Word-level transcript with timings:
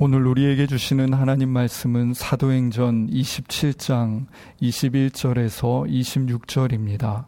오늘 0.00 0.26
우리에게 0.26 0.66
주시는 0.66 1.12
하나님 1.14 1.50
말씀은 1.50 2.14
사도행전 2.14 3.10
27장 3.10 4.26
21절에서 4.60 5.88
26절입니다. 5.88 7.26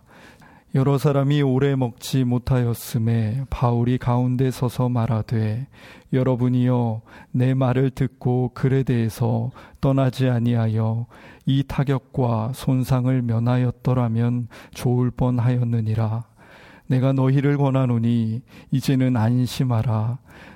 여러 0.75 0.99
사람이 0.99 1.43
오래 1.43 1.77
먹지 1.77 2.25
못하였음에 2.25 3.45
바울이 3.51 3.99
가운데 3.99 4.51
서서 4.51 4.89
말하되 4.89 5.69
여러분이여 6.13 7.03
내 7.31 7.55
말을 7.55 7.91
듣고 7.91 8.51
글에 8.53 8.83
대해서 8.83 9.53
떠나지 9.81 10.29
아니하여 10.29 11.07
이 11.47 11.63
타격과 11.67 12.51
손상을 12.53 13.23
면하였더라면 13.23 14.49
좋을 14.75 15.13
뻔하였느니라 15.13 16.25
내가 16.89 17.13
너희를 17.13 17.57
권하노니 17.59 18.43
이제는 18.73 19.17
안심하라 19.17 20.19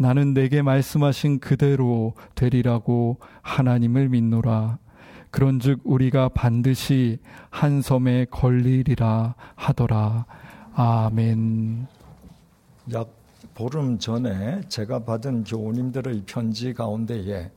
나는 0.00 0.32
내게 0.32 0.62
말씀하신 0.62 1.40
그대로 1.40 2.14
되리라고 2.34 3.18
하나님을 3.42 4.08
믿노라. 4.08 4.78
그런즉 5.30 5.80
우리가 5.84 6.30
반드시 6.30 7.18
한 7.50 7.82
섬에 7.82 8.24
걸리리라 8.30 9.34
하더라. 9.56 10.24
아멘. 10.72 11.86
약 12.94 13.10
보름 13.54 13.98
전에 13.98 14.62
제가 14.68 15.00
받은 15.04 15.44
교우님들의 15.44 16.22
편지 16.24 16.72
가운데에 16.72 17.50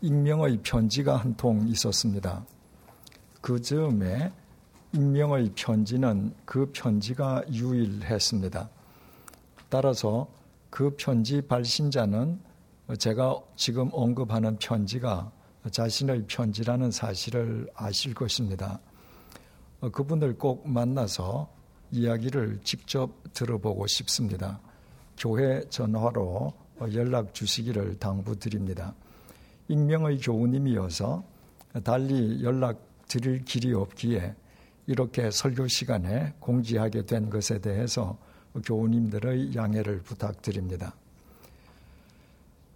익명의 0.00 0.60
편지가 0.62 1.16
한 1.16 1.34
통 1.36 1.68
있었습니다. 1.68 2.46
그 3.42 3.60
즈음에 3.60 4.32
익명의 4.94 5.52
편지는 5.54 6.32
그 6.46 6.70
편지가 6.72 7.42
유일했습니다. 7.52 8.70
따라서 9.68 10.26
그 10.74 10.90
편지 10.96 11.40
발신자는 11.40 12.40
제가 12.98 13.40
지금 13.54 13.90
언급하는 13.92 14.56
편지가 14.56 15.30
자신의 15.70 16.24
편지라는 16.26 16.90
사실을 16.90 17.70
아실 17.76 18.12
것입니다. 18.12 18.80
그분을 19.92 20.36
꼭 20.36 20.68
만나서 20.68 21.48
이야기를 21.92 22.58
직접 22.64 23.08
들어보고 23.32 23.86
싶습니다. 23.86 24.58
교회 25.16 25.60
전화로 25.68 26.52
연락 26.92 27.34
주시기를 27.34 28.00
당부드립니다. 28.00 28.96
익명의 29.68 30.18
교우님이어서 30.18 31.22
달리 31.84 32.42
연락 32.42 32.82
드릴 33.06 33.44
길이 33.44 33.72
없기에 33.72 34.34
이렇게 34.88 35.30
설교 35.30 35.68
시간에 35.68 36.34
공지하게 36.40 37.06
된 37.06 37.30
것에 37.30 37.60
대해서 37.60 38.18
교우님들의 38.64 39.54
양해를 39.54 40.02
부탁드립니다. 40.02 40.94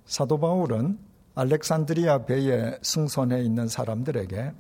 사도 0.06 0.38
바울은 0.38 0.98
알렉산드리아 1.34 2.24
배에 2.24 2.78
승선해 2.82 3.42
있는 3.42 3.68
사람들에게 3.68 4.52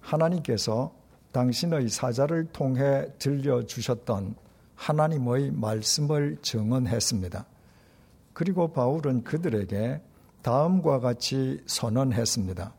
하나님께서 0.00 0.92
당신의 1.32 1.88
사자를 1.88 2.46
통해 2.46 3.06
들려주셨던 3.18 4.34
하나님의 4.74 5.52
말씀을 5.52 6.38
증언했습니다. 6.42 7.46
그리고 8.32 8.72
바울은 8.72 9.24
그들에게 9.24 10.02
다음과 10.42 11.00
같이 11.00 11.62
선언했습니다. 11.66 12.72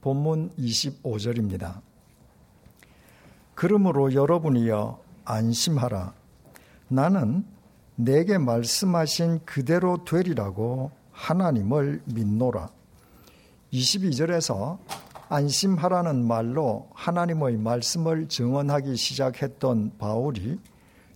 본문 0.00 0.50
25절입니다. 0.58 1.80
그러므로 3.54 4.12
여러분이여 4.14 5.02
안심하라. 5.24 6.19
나는 6.92 7.44
내게 7.94 8.36
말씀하신 8.36 9.44
그대로 9.44 10.04
되리라고 10.04 10.90
하나님을 11.12 12.02
믿노라. 12.06 12.68
22절에서 13.72 14.78
안심하라는 15.28 16.26
말로 16.26 16.88
하나님의 16.94 17.58
말씀을 17.58 18.26
증언하기 18.26 18.96
시작했던 18.96 19.98
바울이 19.98 20.58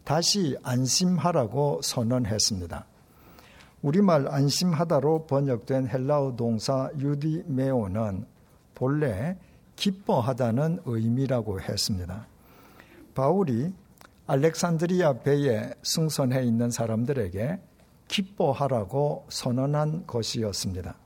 다시 0.05 0.57
안심하라고 0.63 1.81
선언했습니다. 1.83 2.87
우리말 3.83 4.29
안심하다로 4.29 5.27
번역된 5.27 5.89
헬라어 5.89 6.37
동사 6.37 6.89
유디메오는 6.97 8.25
본래 8.77 9.37
기뻐하다는 9.75 10.83
의미라고 10.85 11.61
했습니다. 11.61 12.29
바울이 13.17 13.73
알렉산드리아 14.27 15.19
배에 15.21 15.75
승선해 15.83 16.45
있는 16.45 16.71
사람들에게 16.71 17.61
기뻐하라고 18.09 19.27
선언한 19.29 20.07
것이었습니다. 20.07 20.97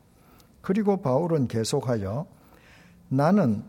그리고 0.60 1.00
바울은 1.00 1.48
계속하여 1.48 2.26
나는 3.08 3.64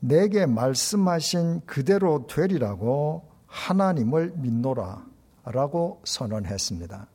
내게 0.00 0.46
말씀하신 0.46 1.62
그대로 1.66 2.26
되리라고 2.26 3.28
하나님을 3.46 4.32
믿노라 4.36 5.06
라고 5.44 6.00
선언했습니다. 6.04 7.06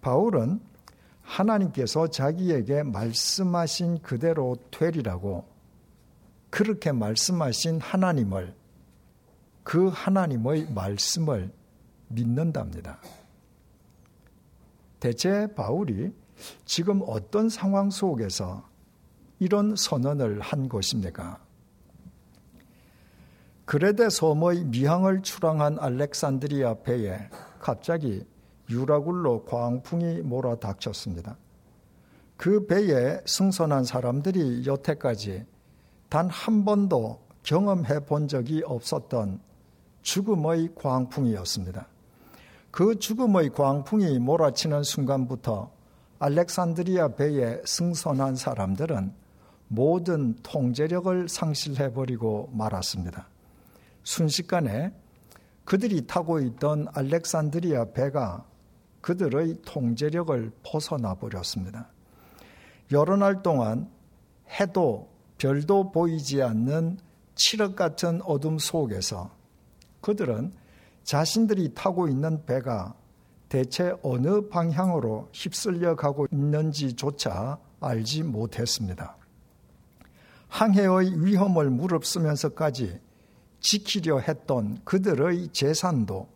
바울은 0.00 0.60
하나님께서 1.20 2.06
자기에게 2.06 2.84
말씀하신 2.84 4.00
그대로 4.00 4.56
되리라고 4.70 5.44
그렇게 6.48 6.92
말씀하신 6.92 7.80
하나님을 7.80 8.57
그 9.68 9.88
하나님의 9.88 10.68
말씀을 10.72 11.52
믿는답니다. 12.08 12.98
대체 14.98 15.46
바울이 15.54 16.10
지금 16.64 17.02
어떤 17.06 17.50
상황 17.50 17.90
속에서 17.90 18.66
이런 19.38 19.76
선언을 19.76 20.40
한 20.40 20.70
것입니까? 20.70 21.38
그레데 23.66 24.08
섬의 24.08 24.64
미항을 24.64 25.20
출항한 25.20 25.78
알렉산드리아 25.78 26.76
배에 26.76 27.28
갑자기 27.60 28.24
유라굴로 28.70 29.44
광풍이 29.44 30.22
몰아닥쳤습니다. 30.22 31.36
그 32.38 32.66
배에 32.66 33.20
승선한 33.26 33.84
사람들이 33.84 34.66
여태까지 34.66 35.44
단 36.08 36.30
한 36.30 36.64
번도 36.64 37.20
경험해 37.42 38.06
본 38.06 38.28
적이 38.28 38.62
없었던 38.64 39.46
죽음의 40.02 40.74
광풍이었습니다. 40.74 41.86
그 42.70 42.98
죽음의 42.98 43.50
광풍이 43.50 44.18
몰아치는 44.18 44.82
순간부터 44.82 45.70
알렉산드리아 46.18 47.14
배에 47.14 47.60
승선한 47.64 48.36
사람들은 48.36 49.12
모든 49.68 50.34
통제력을 50.42 51.28
상실해버리고 51.28 52.50
말았습니다. 52.52 53.28
순식간에 54.02 54.92
그들이 55.64 56.06
타고 56.06 56.40
있던 56.40 56.86
알렉산드리아 56.92 57.92
배가 57.92 58.44
그들의 59.00 59.58
통제력을 59.64 60.52
벗어나 60.62 61.14
버렸습니다. 61.14 61.88
여러 62.90 63.16
날 63.16 63.42
동안 63.42 63.90
해도 64.60 65.10
별도 65.36 65.92
보이지 65.92 66.42
않는 66.42 66.98
칠흑 67.34 67.76
같은 67.76 68.20
어둠 68.22 68.58
속에서 68.58 69.30
그들은 70.00 70.52
자신들이 71.04 71.74
타고 71.74 72.08
있는 72.08 72.44
배가 72.44 72.94
대체 73.48 73.94
어느 74.02 74.48
방향으로 74.48 75.28
휩쓸려 75.32 75.96
가고 75.96 76.26
있는지조차 76.30 77.58
알지 77.80 78.24
못했습니다. 78.24 79.16
항해의 80.48 81.24
위험을 81.24 81.70
무릅쓰면서까지 81.70 83.00
지키려 83.60 84.18
했던 84.18 84.78
그들의 84.84 85.48
재산도 85.48 86.28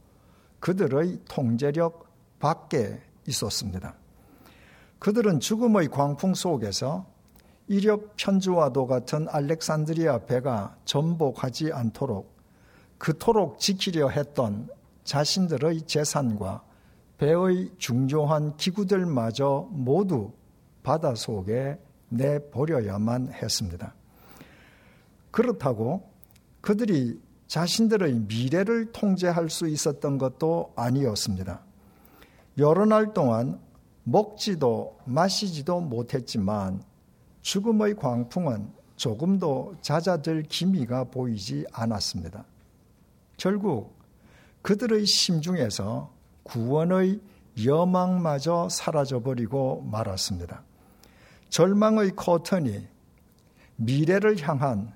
그들의 0.61 1.21
통제력 1.29 2.07
밖에 2.39 3.01
있었습니다. 3.27 3.95
그들은 4.99 5.41
죽음의 5.41 5.89
광풍 5.89 6.35
속에서 6.35 7.07
이력 7.69 8.15
편주와도 8.17 8.87
같은 8.87 9.29
알렉산드리아 9.29 10.27
배가 10.27 10.77
전복하지 10.85 11.73
않도록 11.73 12.32
그토록 13.03 13.59
지키려 13.59 14.11
했던 14.11 14.69
자신들의 15.03 15.83
재산과 15.89 16.63
배의 17.19 17.73
중요한 17.77 18.57
기구들마저 18.57 19.67
모두 19.73 20.31
바다 20.85 21.17
속에 21.17 21.81
내버려야만 22.11 23.33
했습니다. 23.33 23.93
그렇다고 25.33 26.13
그들이 26.61 27.21
자신들의 27.49 28.21
미래를 28.29 28.93
통제할 28.93 29.51
수 29.51 29.67
있었던 29.67 30.19
것도 30.19 30.73
아니었습니다. 30.77 31.61
여러 32.59 32.85
날 32.85 33.13
동안 33.13 33.59
먹지도 34.05 34.99
마시지도 35.07 35.81
못했지만 35.81 36.85
죽음의 37.41 37.97
광풍은 37.97 38.71
조금도 38.95 39.75
잦아들 39.81 40.45
기미가 40.45 41.03
보이지 41.11 41.67
않았습니다. 41.73 42.45
결국 43.37 43.99
그들의 44.63 45.07
심중에서 45.07 46.13
구원의 46.45 47.21
여망마저 47.65 48.69
사라져버리고 48.71 49.83
말았습니다. 49.91 50.63
절망의 51.51 52.13
커튼이 52.17 52.89
미래를 53.77 54.41
향한 54.41 54.95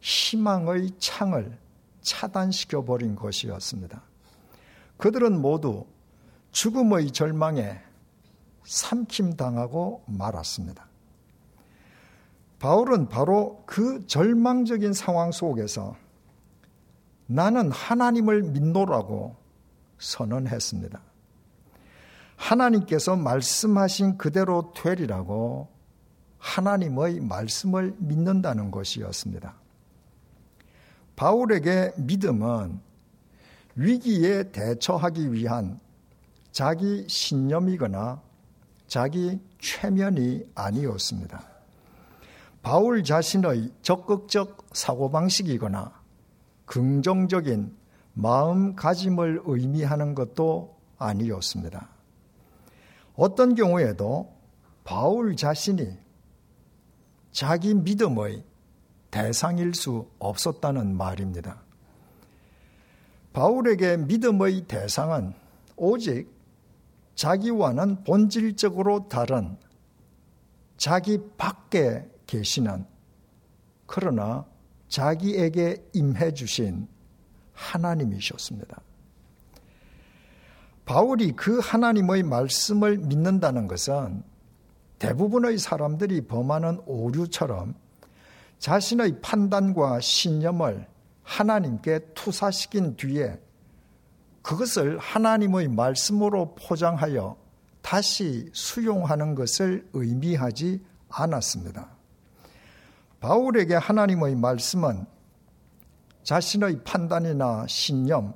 희망의 0.00 0.90
창을 0.98 1.58
차단시켜 2.02 2.84
버린 2.84 3.16
것이었습니다. 3.16 4.02
그들은 4.98 5.40
모두 5.40 5.86
죽음의 6.52 7.10
절망에 7.10 7.80
삼킴당하고 8.64 10.04
말았습니다. 10.06 10.86
바울은 12.58 13.08
바로 13.08 13.62
그 13.66 14.06
절망적인 14.06 14.92
상황 14.92 15.32
속에서 15.32 15.96
나는 17.26 17.70
하나님을 17.70 18.42
믿노라고 18.42 19.36
선언했습니다. 19.98 21.00
하나님께서 22.36 23.16
말씀하신 23.16 24.18
그대로 24.18 24.72
되리라고 24.74 25.68
하나님의 26.38 27.20
말씀을 27.20 27.96
믿는다는 27.98 28.70
것이었습니다. 28.70 29.54
바울에게 31.16 31.94
믿음은 31.96 32.80
위기에 33.74 34.50
대처하기 34.52 35.32
위한 35.32 35.80
자기 36.52 37.06
신념이거나 37.08 38.22
자기 38.86 39.40
최면이 39.58 40.50
아니었습니다. 40.54 41.42
바울 42.62 43.02
자신의 43.02 43.72
적극적 43.82 44.66
사고방식이거나 44.72 46.05
긍정적인 46.66 47.74
마음가짐을 48.14 49.42
의미하는 49.44 50.14
것도 50.14 50.76
아니었습니다. 50.98 51.88
어떤 53.14 53.54
경우에도 53.54 54.32
바울 54.84 55.36
자신이 55.36 55.98
자기 57.32 57.74
믿음의 57.74 58.44
대상일 59.10 59.74
수 59.74 60.08
없었다는 60.18 60.96
말입니다. 60.96 61.62
바울에게 63.32 63.98
믿음의 63.98 64.66
대상은 64.66 65.34
오직 65.76 66.30
자기와는 67.14 68.04
본질적으로 68.04 69.08
다른 69.08 69.56
자기 70.76 71.18
밖에 71.36 72.08
계시는 72.26 72.86
그러나 73.86 74.44
자기에게 74.88 75.88
임해 75.92 76.34
주신 76.34 76.88
하나님이셨습니다. 77.52 78.80
바울이 80.84 81.32
그 81.32 81.58
하나님의 81.58 82.22
말씀을 82.22 82.98
믿는다는 82.98 83.66
것은 83.66 84.22
대부분의 84.98 85.58
사람들이 85.58 86.26
범하는 86.26 86.80
오류처럼 86.86 87.74
자신의 88.58 89.20
판단과 89.20 90.00
신념을 90.00 90.86
하나님께 91.22 92.12
투사시킨 92.14 92.96
뒤에 92.96 93.38
그것을 94.42 94.98
하나님의 94.98 95.68
말씀으로 95.68 96.54
포장하여 96.54 97.36
다시 97.82 98.48
수용하는 98.52 99.34
것을 99.34 99.88
의미하지 99.92 100.80
않았습니다. 101.08 101.95
바울에게 103.20 103.74
하나님의 103.74 104.36
말씀은 104.36 105.06
자신의 106.22 106.82
판단이나 106.84 107.66
신념, 107.68 108.34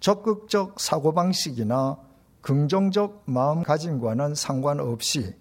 적극적 0.00 0.78
사고방식이나 0.78 1.98
긍정적 2.40 3.24
마음가짐과는 3.26 4.34
상관없이 4.34 5.34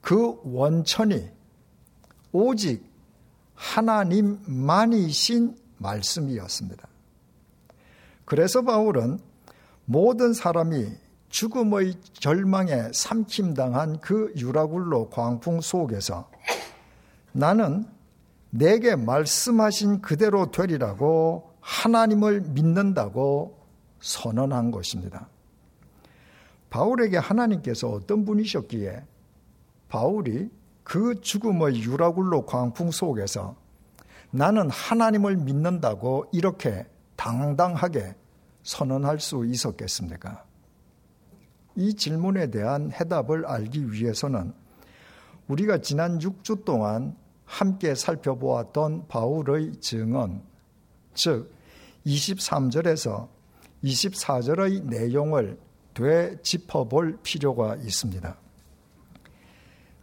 그 0.00 0.40
원천이 0.44 1.28
오직 2.32 2.88
하나님만이신 3.54 5.56
말씀이었습니다. 5.78 6.88
그래서 8.24 8.62
바울은 8.62 9.18
모든 9.84 10.32
사람이 10.32 10.86
죽음의 11.28 11.94
절망에 12.12 12.90
삼킴당한 12.92 14.00
그 14.00 14.32
유라굴로 14.36 15.10
광풍 15.10 15.60
속에서 15.60 16.30
나는 17.32 17.84
내게 18.50 18.96
말씀하신 18.96 20.00
그대로 20.00 20.50
되리라고 20.50 21.54
하나님을 21.60 22.40
믿는다고 22.40 23.58
선언한 24.00 24.70
것입니다. 24.70 25.28
바울에게 26.70 27.18
하나님께서 27.18 27.88
어떤 27.88 28.24
분이셨기에 28.24 29.04
바울이 29.88 30.50
그 30.82 31.20
죽음의 31.20 31.82
유라굴로 31.82 32.46
광풍 32.46 32.90
속에서 32.90 33.56
나는 34.30 34.70
하나님을 34.70 35.36
믿는다고 35.36 36.26
이렇게 36.32 36.86
당당하게 37.16 38.14
선언할 38.62 39.20
수 39.20 39.44
있었겠습니까? 39.44 40.44
이 41.76 41.94
질문에 41.94 42.50
대한 42.50 42.90
해답을 42.92 43.46
알기 43.46 43.92
위해서는 43.92 44.52
우리가 45.48 45.78
지난 45.78 46.18
6주 46.18 46.64
동안 46.64 47.16
함께 47.50 47.96
살펴보았던 47.96 49.08
바울의 49.08 49.80
증언, 49.80 50.40
즉 51.14 51.52
23절에서 52.06 53.28
24절의 53.82 54.84
내용을 54.84 55.58
되짚어 55.92 56.84
볼 56.84 57.18
필요가 57.24 57.74
있습니다. 57.74 58.36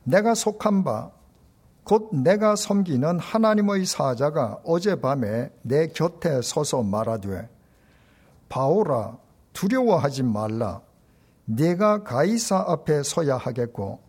내가 0.03 0.35
속한 0.35 0.83
바, 0.83 1.09
곧 1.85 2.09
내가 2.13 2.57
섬기는 2.57 3.17
하나님의 3.17 3.85
사자가 3.85 4.59
어젯밤에 4.65 5.49
내 5.61 5.87
곁에 5.87 6.41
서서 6.41 6.83
말하되, 6.83 7.49
바오라, 8.49 9.17
두려워하지 9.53 10.23
말라. 10.23 10.81
내가 11.45 12.03
가이사 12.03 12.65
앞에 12.67 13.03
서야 13.03 13.37
하겠고, 13.37 14.06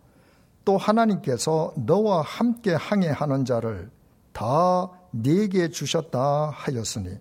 또 0.69 0.77
하나님께서 0.77 1.73
너와 1.77 2.21
함께 2.21 2.75
항해하는 2.75 3.43
자를 3.43 3.89
다 4.33 4.87
네게 5.09 5.69
주셨다 5.71 6.51
하였으니, 6.51 7.17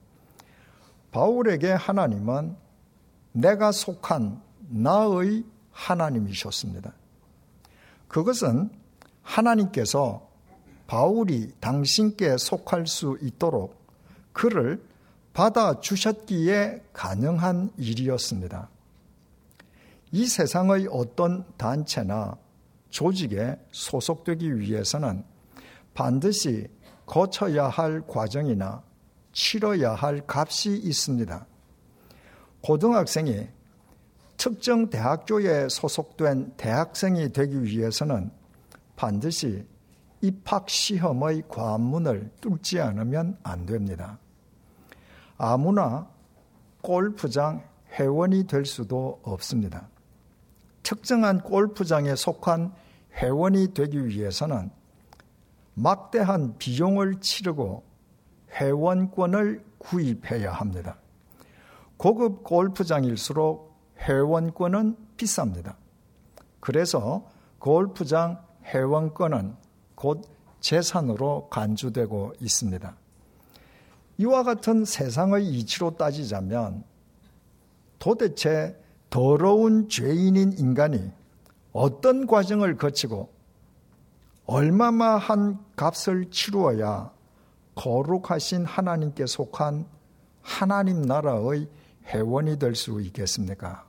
바울에게 1.12 1.72
하나님은 1.72 2.54
내가 3.32 3.72
속한 3.72 4.42
나의 4.68 5.46
하나님이셨습니다. 5.70 6.92
그것은 8.08 8.68
하나님께서 9.22 10.28
바울이 10.86 11.50
당신께 11.58 12.36
속할 12.36 12.86
수 12.86 13.16
있도록 13.22 13.82
그를 14.34 14.86
받아 15.32 15.80
주셨기에 15.80 16.82
가능한 16.92 17.70
일이었습니다. 17.78 18.68
이 20.12 20.26
세상의 20.26 20.88
어떤 20.90 21.46
단체나 21.56 22.36
조직에 22.90 23.58
소속되기 23.70 24.58
위해서는 24.58 25.24
반드시 25.94 26.68
거쳐야 27.06 27.68
할 27.68 28.02
과정이나 28.06 28.82
치러야 29.32 29.94
할 29.94 30.22
값이 30.26 30.76
있습니다. 30.76 31.46
고등학생이 32.62 33.48
특정 34.36 34.88
대학교에 34.88 35.68
소속된 35.68 36.54
대학생이 36.56 37.32
되기 37.32 37.62
위해서는 37.62 38.30
반드시 38.96 39.66
입학 40.20 40.68
시험의 40.68 41.44
관문을 41.48 42.30
뚫지 42.40 42.80
않으면 42.80 43.38
안 43.42 43.66
됩니다. 43.66 44.18
아무나 45.36 46.08
골프장 46.82 47.62
회원이 47.92 48.46
될 48.46 48.64
수도 48.64 49.20
없습니다. 49.22 49.88
특정한 50.88 51.42
골프장에 51.42 52.16
속한 52.16 52.72
회원이 53.12 53.74
되기 53.74 54.06
위해서는 54.06 54.70
막대한 55.74 56.56
비용을 56.56 57.20
치르고 57.20 57.82
회원권을 58.52 59.66
구입해야 59.76 60.50
합니다. 60.50 60.96
고급 61.98 62.42
골프장일수록 62.42 63.76
회원권은 63.98 64.96
비쌉니다. 65.18 65.76
그래서 66.58 67.28
골프장 67.58 68.42
회원권은 68.64 69.56
곧 69.94 70.22
재산으로 70.60 71.50
간주되고 71.50 72.32
있습니다. 72.40 72.96
이와 74.16 74.42
같은 74.42 74.86
세상의 74.86 75.48
이치로 75.48 75.98
따지자면 75.98 76.82
도대체 77.98 78.87
더러운 79.10 79.88
죄인인 79.88 80.52
인간이 80.52 81.10
어떤 81.72 82.26
과정을 82.26 82.76
거치고 82.76 83.32
얼마마한 84.46 85.58
값을 85.76 86.30
치루어야 86.30 87.12
거룩하신 87.74 88.64
하나님께 88.64 89.26
속한 89.26 89.86
하나님 90.42 91.02
나라의 91.02 91.68
회원이 92.06 92.58
될 92.58 92.74
수 92.74 93.00
있겠습니까? 93.00 93.86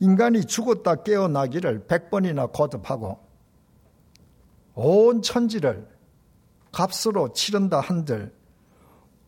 인간이 0.00 0.44
죽었다 0.44 0.96
깨어나기를 0.96 1.86
백번이나 1.86 2.48
거듭하고 2.48 3.18
온 4.74 5.22
천지를 5.22 5.88
값으로 6.72 7.32
치른다 7.32 7.80
한들 7.80 8.35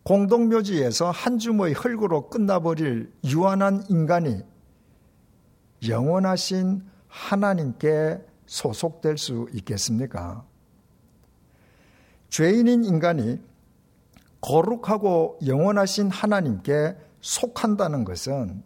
공동묘지에서 0.08 1.10
한 1.10 1.38
줌의 1.38 1.74
흙으로 1.74 2.30
끝나버릴 2.30 3.12
유한한 3.26 3.84
인간이 3.90 4.40
영원하신 5.86 6.82
하나님께 7.08 8.18
소속될 8.46 9.18
수 9.18 9.50
있겠습니까? 9.52 10.46
죄인인 12.30 12.84
인간이 12.84 13.38
거룩하고 14.40 15.40
영원하신 15.46 16.08
하나님께 16.08 16.96
속한다는 17.20 18.04
것은 18.04 18.62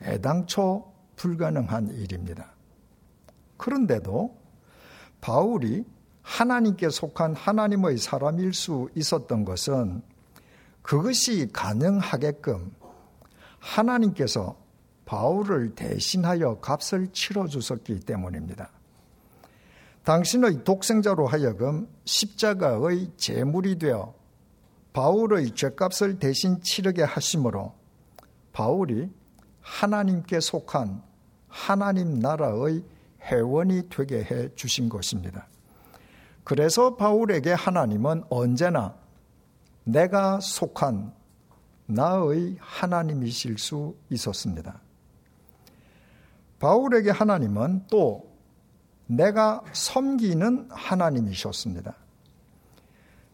애당초 0.00 0.90
불가능한 1.16 1.88
일입니다. 1.88 2.54
그런데도 3.58 4.38
바울이 5.20 5.84
하나님께 6.22 6.88
속한 6.88 7.34
하나님의 7.34 7.98
사람일 7.98 8.54
수 8.54 8.88
있었던 8.94 9.44
것은 9.44 10.11
그것이 10.82 11.48
가능하게끔 11.52 12.72
하나님께서 13.58 14.56
바울을 15.04 15.74
대신하여 15.74 16.58
값을 16.60 17.08
치러 17.12 17.46
주셨기 17.46 18.00
때문입니다. 18.00 18.70
당신의 20.04 20.64
독생자로 20.64 21.26
하여금 21.26 21.88
십자가의 22.04 23.12
제물이 23.16 23.78
되어 23.78 24.14
바울의 24.92 25.52
죄값을 25.52 26.18
대신 26.18 26.60
치르게 26.60 27.02
하심으로 27.02 27.72
바울이 28.52 29.10
하나님께 29.60 30.40
속한 30.40 31.02
하나님 31.48 32.18
나라의 32.18 32.82
회원이 33.22 33.88
되게 33.88 34.24
해 34.24 34.48
주신 34.54 34.88
것입니다. 34.88 35.46
그래서 36.44 36.96
바울에게 36.96 37.52
하나님은 37.52 38.24
언제나 38.28 38.96
내가 39.84 40.40
속한 40.40 41.12
나의 41.86 42.56
하나님이실 42.60 43.58
수 43.58 43.94
있었습니다. 44.10 44.80
바울에게 46.58 47.10
하나님은 47.10 47.86
또 47.90 48.30
내가 49.06 49.62
섬기는 49.72 50.68
하나님이셨습니다. 50.70 51.94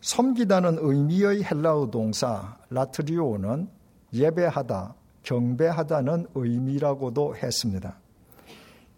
섬기다는 0.01 0.79
의미의 0.81 1.45
헬라어 1.45 1.91
동사 1.91 2.57
라트리오는 2.71 3.69
예배하다, 4.13 4.95
경배하다는 5.23 6.29
의미라고도 6.35 7.37
했습니다. 7.37 7.99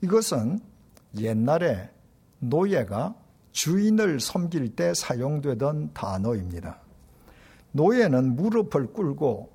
이것은 0.03 0.61
옛날에 1.19 1.91
노예가 2.39 3.15
주인을 3.53 4.21
섬길 4.21 4.77
때 4.77 4.95
사용되던 4.95 5.93
단어입니다. 5.93 6.80
노예는 7.73 8.37
무릎을 8.37 8.93
꿇고 8.93 9.51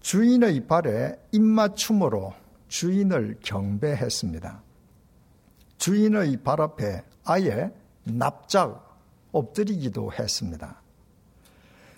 주인의 0.00 0.66
발에 0.66 1.16
입맞춤으로 1.32 2.32
주인을 2.68 3.38
경배했습니다. 3.42 4.62
주인의 5.78 6.36
발 6.38 6.60
앞에 6.60 7.04
아예 7.24 7.72
납작 8.04 8.98
엎드리기도 9.32 10.12
했습니다. 10.12 10.82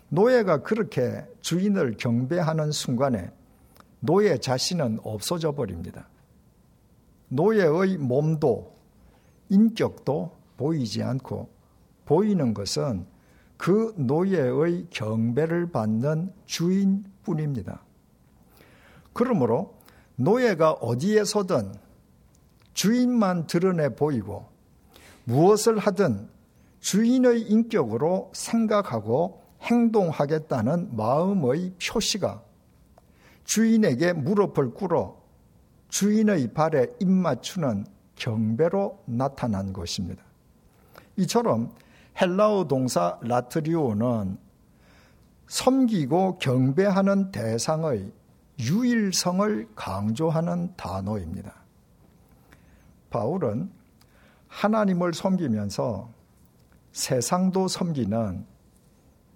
노예가 0.08 0.62
그렇게 0.62 1.24
주인을 1.40 1.96
경배하는 1.96 2.72
순간에 2.72 3.30
노예 4.00 4.38
자신은 4.38 5.00
없어져 5.04 5.52
버립니다. 5.52 6.08
노예의 7.28 7.98
몸도 7.98 8.74
인격도 9.50 10.36
보이지 10.56 11.02
않고 11.02 11.48
보이는 12.06 12.52
것은 12.52 13.06
그 13.60 13.92
노예의 13.98 14.86
경배를 14.88 15.70
받는 15.70 16.32
주인뿐입니다. 16.46 17.82
그러므로 19.12 19.74
노예가 20.16 20.72
어디에서든 20.72 21.74
주인만 22.72 23.46
드러내 23.46 23.90
보이고 23.90 24.48
무엇을 25.24 25.76
하든 25.76 26.30
주인의 26.78 27.42
인격으로 27.42 28.30
생각하고 28.32 29.42
행동하겠다는 29.60 30.96
마음의 30.96 31.74
표시가 31.86 32.42
주인에게 33.44 34.14
무릎을 34.14 34.72
꿇어 34.72 35.20
주인의 35.90 36.54
발에 36.54 36.86
입맞추는 36.98 37.84
경배로 38.14 39.02
나타난 39.04 39.74
것입니다. 39.74 40.22
이처럼 41.18 41.74
헬라어 42.18 42.68
동사 42.68 43.18
라트리오는 43.22 44.38
섬기고 45.48 46.38
경배하는 46.38 47.32
대상의 47.32 48.12
유일성을 48.58 49.68
강조하는 49.74 50.74
단어입니다. 50.76 51.54
바울은 53.10 53.70
하나님을 54.48 55.12
섬기면서 55.14 56.10
세상도 56.92 57.68
섬기는 57.68 58.46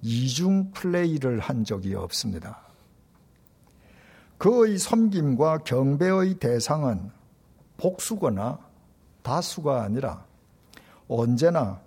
이중 0.03 0.71
플레이를 0.73 1.41
한 1.41 1.65
적이 1.65 1.95
없습니다. 1.95 2.61
그의 4.39 4.79
섬김과 4.79 5.59
경배의 5.59 6.35
대상은 6.35 7.11
복수거나 7.77 8.59
다수가 9.23 9.83
아니라 9.83 10.25
언제나 11.09 11.81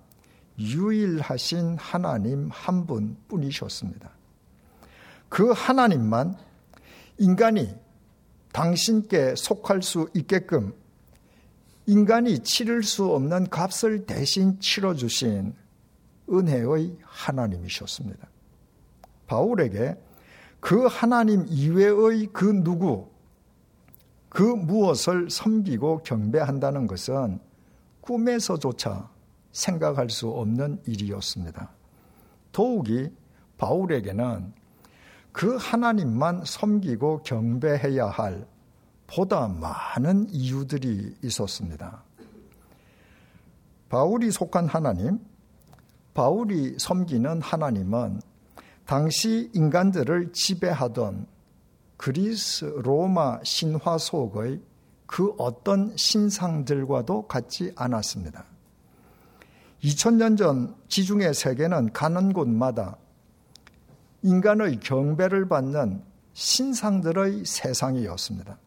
유일하신 0.60 1.78
하나님 1.78 2.50
한 2.52 2.86
분 2.86 3.18
뿐이셨습니다. 3.28 4.10
그 5.30 5.52
하나님만 5.52 6.38
인간이 7.18 7.76
당신께 8.52 9.36
속할 9.36 9.82
수 9.82 10.10
있게끔 10.14 10.74
인간이 11.86 12.40
치를 12.40 12.84
수 12.84 13.06
없는 13.14 13.50
값을 13.50 14.06
대신 14.06 14.60
치러주신 14.60 15.54
은혜의 16.30 16.98
하나님이셨습니다. 17.04 18.28
바울에게 19.28 19.96
그 20.60 20.86
하나님 20.86 21.46
이외의 21.48 22.28
그 22.34 22.46
누구, 22.46 23.10
그 24.30 24.42
무엇을 24.42 25.30
섬기고 25.30 26.00
경배한다는 26.00 26.88
것은 26.88 27.40
꿈에서조차 28.02 29.10
생각할 29.58 30.10
수 30.10 30.30
없는 30.30 30.82
일이었습니다. 30.86 31.70
더욱이 32.52 33.10
바울에게는 33.58 34.54
그 35.32 35.56
하나님만 35.58 36.44
섬기고 36.46 37.24
경배해야 37.24 38.06
할 38.06 38.48
보다 39.08 39.48
많은 39.48 40.28
이유들이 40.30 41.16
있었습니다. 41.24 42.04
바울이 43.90 44.32
속한 44.32 44.68
하나님, 44.68 45.20
바울이 46.14 46.76
섬기는 46.78 47.42
하나님은 47.42 48.22
당시 48.86 49.50
인간들을 49.54 50.34
지배하던 50.34 51.26
그리스 51.96 52.66
로마 52.66 53.40
신화 53.44 53.98
속의 53.98 54.62
그 55.08 55.34
어떤 55.38 55.96
신상들과도 55.96 57.28
같지 57.28 57.72
않았습니다. 57.76 58.57
2000년 59.84 60.38
전 60.38 60.76
지중해 60.88 61.34
세계는 61.34 61.94
가는 61.94 62.34
곳마다 62.34 62.98
인간의 64.24 64.80
경배를 64.80 65.48
받는 65.48 66.04
신상들의 66.34 67.46
세상이었습니다. 67.46 68.58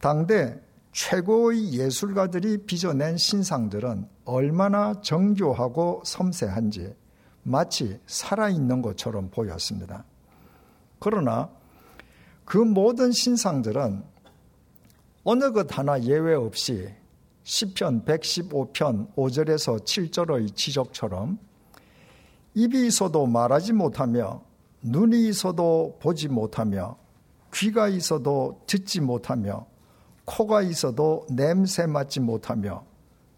당대 0.00 0.60
최고의 0.92 1.72
예술가들이 1.74 2.58
빚어낸 2.66 3.16
신상들은 3.16 4.08
얼마나 4.24 4.94
정교하고 5.00 6.02
섬세한지 6.04 6.94
마치 7.42 8.00
살아있는 8.06 8.82
것처럼 8.82 9.30
보였습니다. 9.30 10.04
그러나 10.98 11.50
그 12.44 12.58
모든 12.58 13.12
신상들은 13.12 14.02
어느 15.24 15.52
것 15.52 15.76
하나 15.76 16.02
예외 16.02 16.34
없이 16.34 16.88
시편 17.48 18.04
115편 18.04 19.14
5절에서 19.14 19.82
7절의 19.82 20.54
지적처럼 20.54 21.38
입이 22.52 22.86
있어도 22.88 23.24
말하지 23.24 23.72
못하며 23.72 24.42
눈이 24.82 25.26
있어도 25.30 25.96
보지 25.98 26.28
못하며 26.28 26.98
귀가 27.54 27.88
있어도 27.88 28.60
듣지 28.66 29.00
못하며 29.00 29.64
코가 30.26 30.60
있어도 30.60 31.26
냄새 31.30 31.86
맡지 31.86 32.20
못하며 32.20 32.84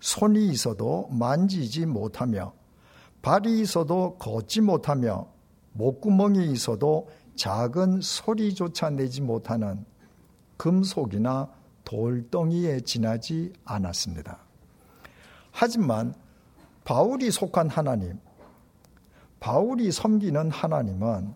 손이 0.00 0.48
있어도 0.48 1.06
만지지 1.12 1.86
못하며 1.86 2.52
발이 3.22 3.60
있어도 3.60 4.16
걷지 4.18 4.62
못하며 4.62 5.28
목구멍이 5.74 6.50
있어도 6.50 7.08
작은 7.36 8.00
소리조차 8.00 8.90
내지 8.90 9.20
못하는 9.20 9.84
금속이나 10.56 11.59
돌덩이에 11.90 12.80
지나지 12.82 13.52
않았습니다. 13.64 14.38
하지만 15.50 16.14
바울이 16.84 17.32
속한 17.32 17.68
하나님, 17.68 18.20
바울이 19.40 19.90
섬기는 19.90 20.52
하나님은 20.52 21.34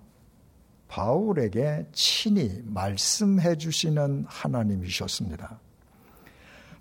바울에게 0.87 1.89
친히 1.91 2.63
말씀해 2.67 3.57
주시는 3.57 4.27
하나님이셨습니다. 4.29 5.59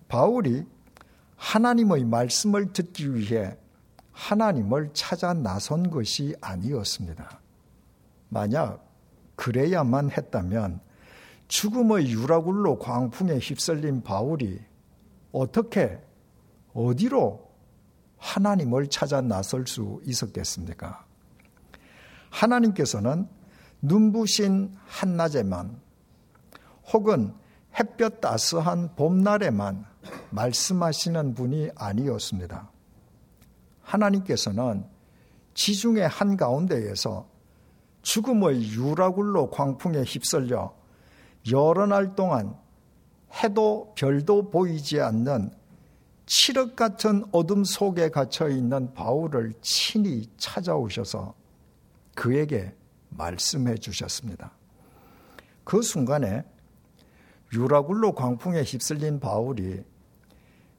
바울이 0.07 0.63
하나님의 1.35 2.05
말씀을 2.05 2.73
듣기 2.73 3.15
위해 3.15 3.57
하나님을 4.11 4.91
찾아 4.93 5.33
나선 5.33 5.89
것이 5.89 6.35
아니었습니다. 6.41 7.39
만약 8.29 8.87
그래야만 9.35 10.11
했다면 10.11 10.79
죽음의 11.47 12.11
유라굴로 12.11 12.79
광풍에 12.79 13.37
휩쓸린 13.37 14.03
바울이 14.03 14.59
어떻게 15.31 16.01
어디로 16.73 17.51
하나님을 18.17 18.87
찾아 18.87 19.21
나설 19.21 19.67
수 19.67 20.01
있었겠습니까? 20.05 21.05
하나님께서는 22.29 23.27
눈부신 23.81 24.73
한낮에만 24.85 25.79
혹은 26.93 27.33
햇볕 27.77 28.21
따스한 28.21 28.95
봄날에만 28.95 29.85
말씀하시는 30.29 31.33
분이 31.33 31.71
아니었습니다. 31.75 32.71
하나님께서는 33.81 34.85
지중해 35.53 36.07
한가운데에서 36.09 37.27
죽음의 38.01 38.69
유라굴로 38.71 39.49
광풍에 39.49 40.03
휩쓸려 40.03 40.73
여러 41.51 41.85
날 41.85 42.15
동안 42.15 42.55
해도 43.43 43.93
별도 43.97 44.49
보이지 44.49 45.01
않는 45.01 45.51
칠흑 46.25 46.75
같은 46.75 47.25
어둠 47.31 47.63
속에 47.63 48.09
갇혀 48.09 48.47
있는 48.47 48.93
바울을 48.93 49.53
친히 49.61 50.29
찾아오셔서 50.37 51.33
그에게 52.15 52.73
말씀해 53.09 53.75
주셨습니다. 53.75 54.51
그 55.63 55.81
순간에 55.81 56.43
유라굴로 57.53 58.13
광풍에 58.13 58.63
휩쓸린 58.63 59.19
바울이 59.19 59.83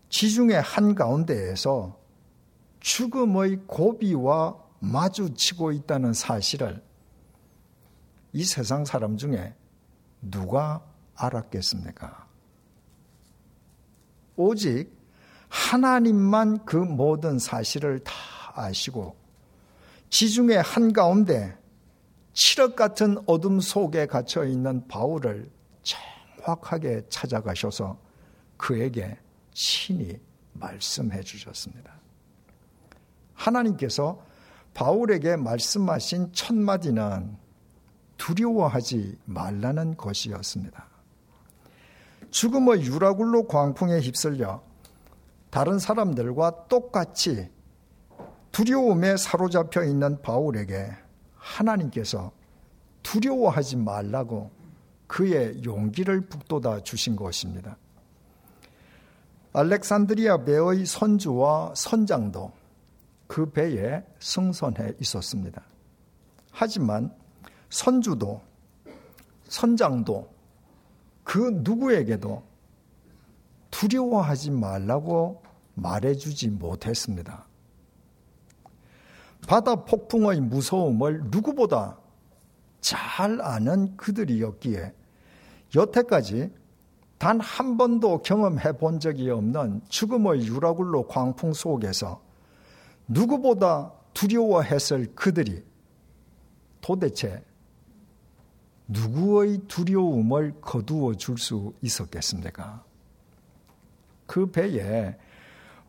지중해 0.08 0.60
한가운데에서 0.62 1.98
죽음의 2.80 3.62
고비와 3.66 4.56
마주치고 4.80 5.72
있다는 5.72 6.12
사실을 6.12 6.82
이 8.32 8.44
세상 8.44 8.84
사람 8.84 9.16
중에 9.16 9.54
누가 10.30 10.84
알았겠습니까? 11.16 12.26
오직 14.36 14.90
하나님만 15.48 16.64
그 16.64 16.76
모든 16.76 17.38
사실을 17.38 18.00
다 18.00 18.12
아시고 18.54 19.16
지중해 20.10 20.56
한가운데 20.64 21.56
칠흑 22.32 22.74
같은 22.74 23.16
어둠 23.26 23.60
속에 23.60 24.06
갇혀 24.06 24.44
있는 24.44 24.86
바울을 24.88 25.48
정확하게 25.82 27.02
찾아가셔서 27.08 27.98
그에게 28.56 29.16
친히 29.52 30.18
말씀해 30.54 31.22
주셨습니다. 31.22 31.92
하나님께서 33.34 34.20
바울에게 34.74 35.36
말씀하신 35.36 36.32
첫 36.32 36.54
마디는 36.54 37.36
두려워하지 38.16 39.18
말라는 39.24 39.96
것이었습니다. 39.96 40.86
죽음의 42.30 42.82
유라굴로 42.82 43.46
광풍에 43.46 44.00
휩쓸려 44.00 44.62
다른 45.50 45.78
사람들과 45.78 46.66
똑같이 46.68 47.48
두려움에 48.50 49.16
사로잡혀 49.16 49.84
있는 49.84 50.20
바울에게 50.20 50.90
하나님께서 51.36 52.32
두려워하지 53.02 53.76
말라고 53.76 54.50
그의 55.06 55.62
용기를 55.64 56.22
북돋아 56.22 56.82
주신 56.82 57.14
것입니다. 57.14 57.76
알렉산드리아 59.52 60.44
배의 60.44 60.86
선주와 60.86 61.74
선장도 61.76 62.52
그 63.28 63.50
배에 63.52 64.02
승선해 64.18 64.94
있었습니다. 65.00 65.62
하지만 66.50 67.14
선주도 67.74 68.40
선장도 69.48 70.32
그 71.24 71.50
누구에게도 71.62 72.40
두려워하지 73.72 74.52
말라고 74.52 75.42
말해주지 75.74 76.50
못했습니다. 76.50 77.44
바다 79.48 79.74
폭풍의 79.74 80.40
무서움을 80.42 81.24
누구보다 81.24 81.98
잘 82.80 83.40
아는 83.40 83.96
그들이었기에 83.96 84.94
여태까지 85.74 86.52
단 87.18 87.40
한 87.40 87.76
번도 87.76 88.22
경험해 88.22 88.78
본 88.78 89.00
적이 89.00 89.30
없는 89.30 89.80
죽음의 89.88 90.46
유라굴로 90.46 91.08
광풍 91.08 91.52
속에서 91.52 92.22
누구보다 93.08 93.92
두려워했을 94.12 95.12
그들이 95.16 95.64
도대체 96.80 97.42
누구의 98.88 99.58
두려움을 99.68 100.60
거두어 100.60 101.14
줄 101.14 101.38
수 101.38 101.72
있었겠습니까? 101.80 102.84
그 104.26 104.50
배에 104.50 105.16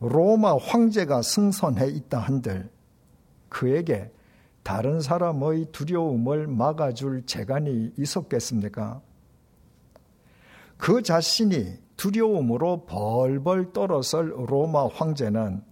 로마 0.00 0.56
황제가 0.56 1.22
승선해 1.22 1.88
있다 1.88 2.18
한들 2.18 2.70
그에게 3.48 4.12
다른 4.62 5.00
사람의 5.00 5.66
두려움을 5.72 6.46
막아줄 6.48 7.24
재간이 7.26 7.92
있었겠습니까? 7.96 9.00
그 10.76 11.02
자신이 11.02 11.78
두려움으로 11.96 12.84
벌벌 12.84 13.72
떨어설 13.72 14.34
로마 14.48 14.88
황제는 14.88 15.62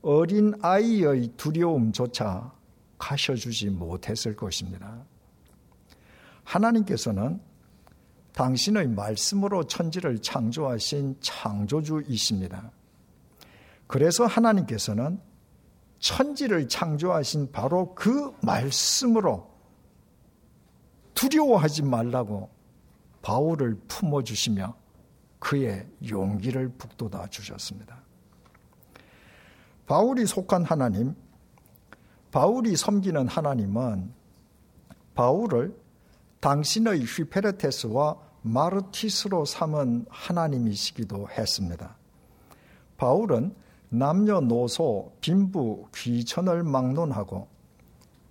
어린 0.00 0.54
아이의 0.62 1.32
두려움조차 1.36 2.52
가셔주지 2.98 3.70
못했을 3.70 4.36
것입니다. 4.36 5.04
하나님께서는 6.44 7.40
당신의 8.32 8.88
말씀으로 8.88 9.64
천지를 9.64 10.20
창조하신 10.20 11.16
창조주이십니다. 11.20 12.70
그래서 13.86 14.26
하나님께서는 14.26 15.20
천지를 15.98 16.68
창조하신 16.68 17.52
바로 17.52 17.94
그 17.94 18.34
말씀으로 18.42 19.50
두려워하지 21.14 21.82
말라고 21.82 22.50
바울을 23.22 23.80
품어주시며 23.88 24.74
그의 25.38 25.88
용기를 26.06 26.70
북돋아 26.76 27.28
주셨습니다. 27.28 28.02
바울이 29.86 30.26
속한 30.26 30.64
하나님, 30.64 31.14
바울이 32.32 32.76
섬기는 32.76 33.28
하나님은 33.28 34.12
바울을 35.14 35.83
당신의 36.44 37.06
휘페르테스와 37.06 38.18
마르티스로 38.42 39.46
삼은 39.46 40.04
하나님이시기도 40.10 41.26
했습니다. 41.30 41.96
바울은 42.98 43.54
남녀노소, 43.88 45.12
빈부, 45.22 45.86
귀천을 45.94 46.62
막론하고 46.62 47.48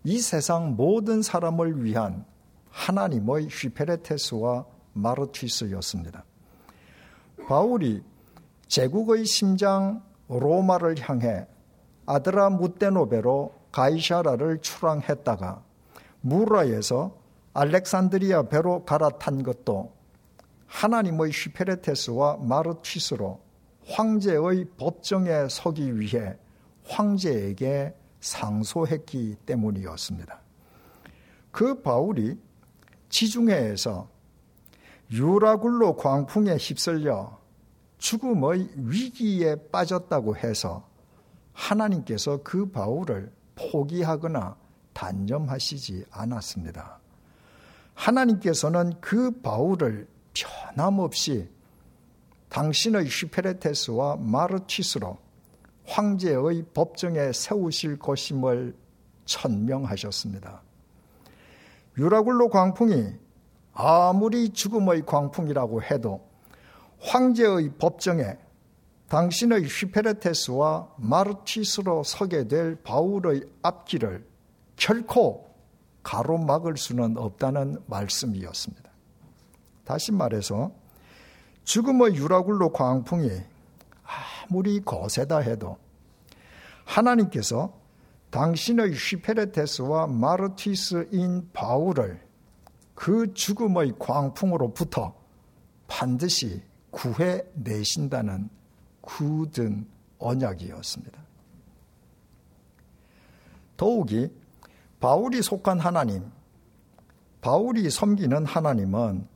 이 0.04 0.20
세상 0.20 0.76
모든 0.76 1.24
사람을 1.24 1.84
위한 1.84 2.24
하나님의 2.70 3.48
휘페레테스와 3.48 4.66
마르티스였습니다. 4.94 6.24
바울이 7.48 8.04
제국의 8.68 9.26
심장 9.26 10.04
로마를 10.28 10.98
향해 11.00 11.48
아드라 12.06 12.52
무테노베로 12.52 13.56
가이샤라를 13.72 14.62
출항했다가 14.62 15.64
무라에서 16.22 17.23
알렉산드리아 17.54 18.44
배로 18.50 18.84
갈아탄 18.84 19.44
것도 19.44 19.94
하나님의 20.68 21.32
휘페레테스와 21.32 22.38
마르티스로 22.38 23.40
황제의 23.88 24.66
법정에 24.78 25.48
서기 25.50 26.00
위해 26.00 26.36
황제에게 26.86 27.94
상소했기 28.22 29.36
때문이었습니다. 29.46 30.42
그 31.52 31.82
바울이 31.82 32.40
지중해에서 33.10 34.10
유라굴로 35.12 35.96
광풍에 35.98 36.56
휩쓸려 36.58 37.38
죽음의 38.00 38.72
위기에 38.76 39.56
빠졌다고 39.72 40.36
해서 40.38 40.88
하나님께서 41.54 42.42
그 42.44 42.72
바울을 42.72 43.32
포기하거나 43.56 44.58
단념하시지 44.94 46.06
않았습니다. 46.10 47.03
하나님께서는 47.94 48.94
그 49.00 49.32
바울을 49.42 50.08
변함없이 50.34 51.50
당신의 52.50 53.08
슈페레테스와 53.08 54.18
마르티스로 54.18 55.18
황제의 55.86 56.66
법정에 56.74 57.32
세우실 57.32 58.00
것임을 58.00 58.76
천명하셨습니다. 59.26 60.62
유라굴로 61.98 62.50
광풍이 62.50 63.14
아무리 63.74 64.50
죽음의 64.50 65.06
광풍이라고 65.06 65.84
해도 65.84 66.28
황제의 67.00 67.72
법정에 67.78 68.38
당신의 69.10 69.66
휘페레테스와 69.66 70.90
마르티스로 70.98 72.04
서게 72.04 72.48
될 72.48 72.76
바울의 72.82 73.44
앞길을 73.62 74.26
결코 74.76 75.53
가로막을 76.04 76.78
수는 76.78 77.18
없다는 77.18 77.82
말씀이었습니다. 77.88 78.92
다시 79.86 80.12
말해서 80.12 80.72
죽음의 81.64 82.16
유라굴로 82.16 82.72
광풍이 82.74 83.30
아무리 84.50 84.82
거세다 84.82 85.40
해도 85.40 85.78
하나님께서 86.86 87.74
당신의 88.30 88.94
휘페레테스와 88.94 90.08
마르티스인 90.08 91.50
바울을 91.54 92.22
그 92.96 93.34
죽음의 93.34 93.94
광풍으로부터 94.00 95.16
반드시 95.88 96.64
구해 96.90 97.44
내신다는 97.54 98.50
굳은 99.02 99.88
언약이었습니다. 100.20 101.22
더욱이 103.78 104.32
바울이 105.04 105.42
속한 105.42 105.82
하나님, 105.82 106.32
바울이 107.42 107.90
섬기는 107.90 108.46
하나님은 108.46 109.28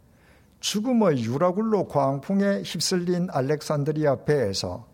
죽음의 0.61 1.25
유라굴로 1.25 1.89
광풍에 1.89 2.61
휩쓸린 2.63 3.27
알렉산드리아 3.29 4.23
배에서 4.23 4.87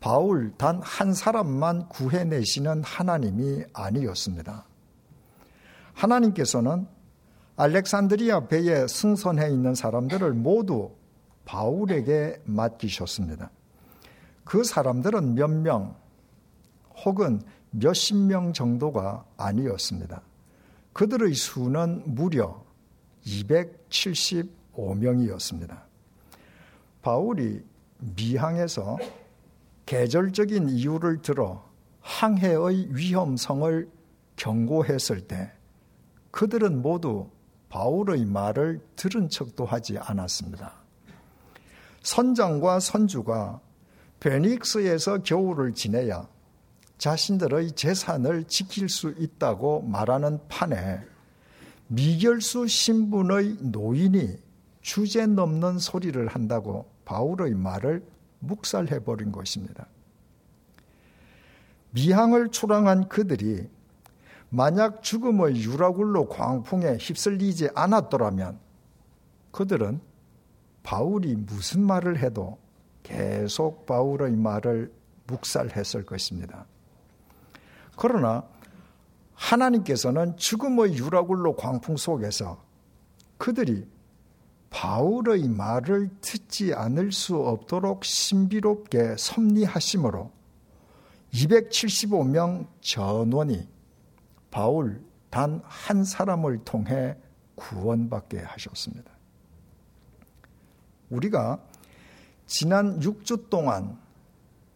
바울 0.00 0.52
단 0.58 0.82
한 0.82 1.14
사람만 1.14 1.88
구해내시는 1.88 2.84
하나님이 2.84 3.64
아니었습니다. 3.72 4.66
하나님께서는 5.94 6.86
알렉산드리아 7.56 8.48
배에 8.48 8.86
승선해 8.86 9.48
있는 9.48 9.74
사람들을 9.74 10.34
모두 10.34 10.90
바울에게 11.46 12.42
맡기셨습니다. 12.44 13.50
그 14.44 14.64
사람들은 14.64 15.34
몇 15.34 15.48
명 15.48 15.96
혹은 17.06 17.40
몇십 17.76 18.16
명 18.16 18.52
정도가 18.52 19.24
아니었습니다. 19.36 20.22
그들의 20.92 21.34
수는 21.34 22.04
무려 22.06 22.64
275명이었습니다. 23.26 25.82
바울이 27.02 27.64
미항에서 27.98 28.96
계절적인 29.86 30.68
이유를 30.68 31.22
들어 31.22 31.68
항해의 32.00 32.94
위험성을 32.94 33.90
경고했을 34.36 35.22
때 35.22 35.50
그들은 36.30 36.80
모두 36.80 37.28
바울의 37.70 38.26
말을 38.26 38.80
들은 38.94 39.28
척도 39.28 39.64
하지 39.64 39.98
않았습니다. 39.98 40.74
선장과 42.02 42.78
선주가 42.80 43.60
베닉스에서 44.20 45.22
겨울을 45.22 45.74
지내야 45.74 46.28
자신들의 46.98 47.72
재산을 47.72 48.44
지킬 48.44 48.88
수 48.88 49.14
있다고 49.18 49.82
말하는 49.82 50.38
판에 50.48 51.00
미결수 51.88 52.66
신분의 52.66 53.58
노인이 53.60 54.36
주제 54.80 55.26
넘는 55.26 55.78
소리를 55.78 56.26
한다고 56.28 56.86
바울의 57.04 57.54
말을 57.54 58.04
묵살해 58.40 59.00
버린 59.00 59.32
것입니다. 59.32 59.86
미항을 61.90 62.50
출항한 62.50 63.08
그들이 63.08 63.68
만약 64.48 65.02
죽음의 65.02 65.62
유라굴로 65.62 66.28
광풍에 66.28 66.98
휩쓸리지 67.00 67.70
않았더라면 67.74 68.58
그들은 69.50 70.00
바울이 70.82 71.34
무슨 71.34 71.82
말을 71.82 72.18
해도 72.18 72.58
계속 73.02 73.86
바울의 73.86 74.32
말을 74.36 74.92
묵살했을 75.26 76.04
것입니다. 76.04 76.66
그러나 77.96 78.44
하나님께서는 79.34 80.36
죽음의 80.36 80.94
유라굴로 80.94 81.56
광풍 81.56 81.96
속에서 81.96 82.62
그들이 83.38 83.86
바울의 84.70 85.48
말을 85.48 86.10
듣지 86.20 86.74
않을 86.74 87.12
수 87.12 87.36
없도록 87.36 88.04
신비롭게 88.04 89.16
섭리하심으로 89.18 90.30
275명 91.32 92.66
전원이 92.80 93.68
바울 94.50 95.02
단 95.30 95.60
한 95.64 96.04
사람을 96.04 96.64
통해 96.64 97.16
구원받게 97.56 98.38
하셨습니다. 98.38 99.10
우리가 101.10 101.60
지난 102.46 103.00
6주 103.00 103.50
동안 103.50 103.98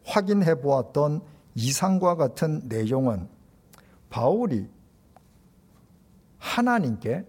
확인해 0.05 0.61
보았던 0.61 1.23
이상과 1.59 2.15
같은 2.15 2.63
내용은 2.69 3.29
바울이 4.11 4.69
하나님께 6.39 7.27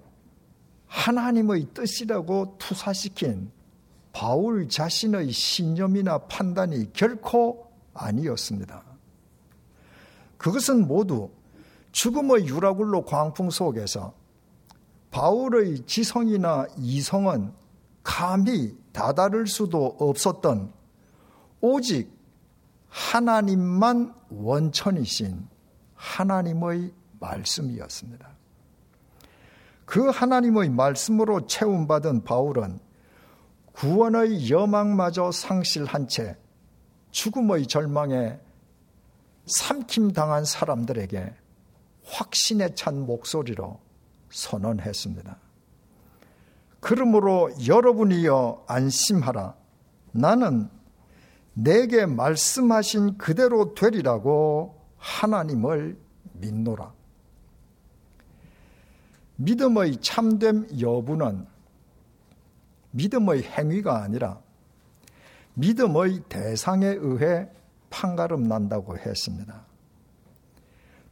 하나님의 0.85 1.69
뜻이라고 1.73 2.57
투사시킨 2.59 3.51
바울 4.13 4.69
자신의 4.69 5.31
신념이나 5.31 6.19
판단이 6.19 6.93
결코 6.93 7.71
아니었습니다. 7.95 8.83
그것은 10.37 10.87
모두 10.87 11.31
죽음의 11.91 12.47
유라굴로 12.47 13.05
광풍 13.05 13.49
속에서 13.49 14.13
바울의 15.09 15.87
지성이나 15.87 16.67
이성은 16.77 17.51
감히 18.03 18.77
다다를 18.91 19.47
수도 19.47 19.97
없었던 19.99 20.71
오직 21.61 22.18
하나님만 22.89 24.13
원천이신 24.29 25.47
하나님의 25.95 26.93
말씀이었습니다. 27.19 28.29
그 29.85 30.09
하나님의 30.09 30.69
말씀으로 30.69 31.47
채움받은 31.47 32.23
바울은 32.23 32.79
구원의 33.73 34.49
여망마저 34.49 35.31
상실한 35.31 36.07
채 36.07 36.37
죽음의 37.11 37.67
절망에 37.67 38.39
삼킴당한 39.45 40.45
사람들에게 40.45 41.33
확신에 42.03 42.75
찬 42.75 43.05
목소리로 43.05 43.79
선언했습니다. 44.29 45.37
그러므로 46.79 47.51
여러분이여 47.65 48.65
안심하라. 48.67 49.55
나는 50.11 50.69
내게 51.53 52.05
말씀하신 52.05 53.17
그대로 53.17 53.73
되리라고 53.73 54.75
하나님을 54.97 55.97
믿노라. 56.33 56.93
믿음의 59.37 60.01
참됨 60.01 60.81
여부는 60.81 61.45
믿음의 62.91 63.43
행위가 63.43 64.01
아니라 64.03 64.41
믿음의 65.53 66.23
대상에 66.29 66.87
의해 66.87 67.49
판가름 67.89 68.43
난다고 68.43 68.97
했습니다. 68.97 69.65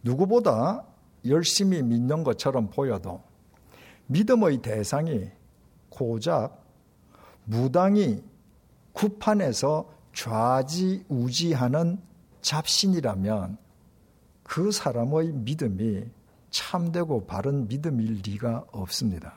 누구보다 0.04 0.86
열심히 1.26 1.82
믿는 1.82 2.23
것처럼 2.23 2.69
보여도 2.69 3.21
믿음의 4.08 4.62
대상이 4.62 5.30
고작 5.89 6.63
무당이 7.45 8.23
구판에서 8.93 9.97
좌지우지하는 10.18 12.02
잡신이라면 12.42 13.58
그 14.44 14.72
사람의 14.72 15.34
믿음이 15.34 16.06
참되고 16.50 17.28
바른 17.28 17.68
믿음일 17.68 18.22
리가 18.24 18.66
없습니다. 18.72 19.36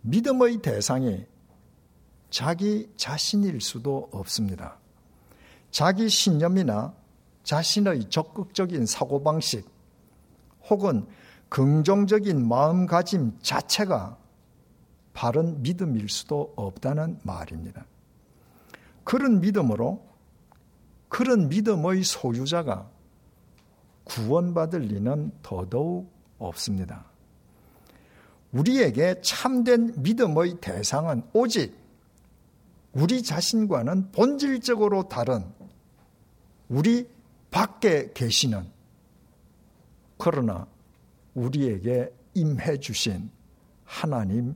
믿음의 0.00 0.62
대상이 0.62 1.26
자기 2.30 2.90
자신일 2.96 3.60
수도 3.60 4.08
없습니다. 4.10 4.78
자기 5.70 6.08
신념이나 6.08 6.94
자신의 7.44 8.08
적극적인 8.08 8.86
사고방식 8.86 9.68
혹은 10.70 11.06
긍정적인 11.50 12.48
마음가짐 12.48 13.38
자체가 13.42 14.16
바른 15.12 15.60
믿음일 15.60 16.08
수도 16.08 16.54
없다는 16.56 17.20
말입니다. 17.22 17.84
그런 19.04 19.40
믿음으로 19.40 20.06
그런 21.08 21.48
믿음의 21.48 22.04
소유자가 22.04 22.88
구원받을 24.04 24.80
리는 24.80 25.30
더더욱 25.42 26.10
없습니다. 26.38 27.04
우리에게 28.52 29.20
참된 29.22 29.94
믿음의 30.02 30.58
대상은 30.60 31.22
오직 31.32 31.74
우리 32.92 33.22
자신과는 33.22 34.12
본질적으로 34.12 35.08
다른 35.08 35.44
우리 36.68 37.08
밖에 37.50 38.12
계시는 38.12 38.70
그러나 40.18 40.66
우리에게 41.34 42.12
임해 42.34 42.78
주신 42.78 43.30
하나님 43.84 44.54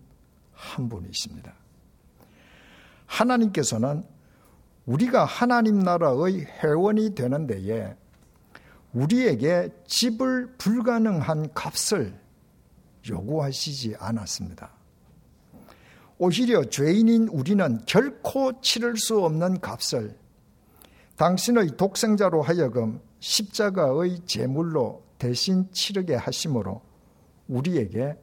한 0.53 0.89
분이십니다. 0.89 1.55
하나님께서는 3.07 4.05
우리가 4.87 5.25
하나님 5.25 5.81
나라의 5.81 6.45
회원이 6.45 7.15
되는 7.15 7.47
데에 7.47 7.97
우리에게 8.93 9.69
집을 9.87 10.55
불가능한 10.57 11.53
값을 11.53 12.19
요구하시지 13.09 13.97
않았습니다. 13.99 14.71
오히려 16.19 16.65
죄인인 16.65 17.29
우리는 17.29 17.81
결코 17.85 18.61
치를 18.61 18.97
수 18.97 19.23
없는 19.23 19.61
값을 19.61 20.17
당신의 21.17 21.77
독생자로 21.77 22.43
하여금 22.43 23.01
십자가의 23.21 24.21
제물로 24.25 25.03
대신 25.19 25.71
치르게 25.73 26.15
하심으로 26.15 26.81
우리에게 27.49 28.17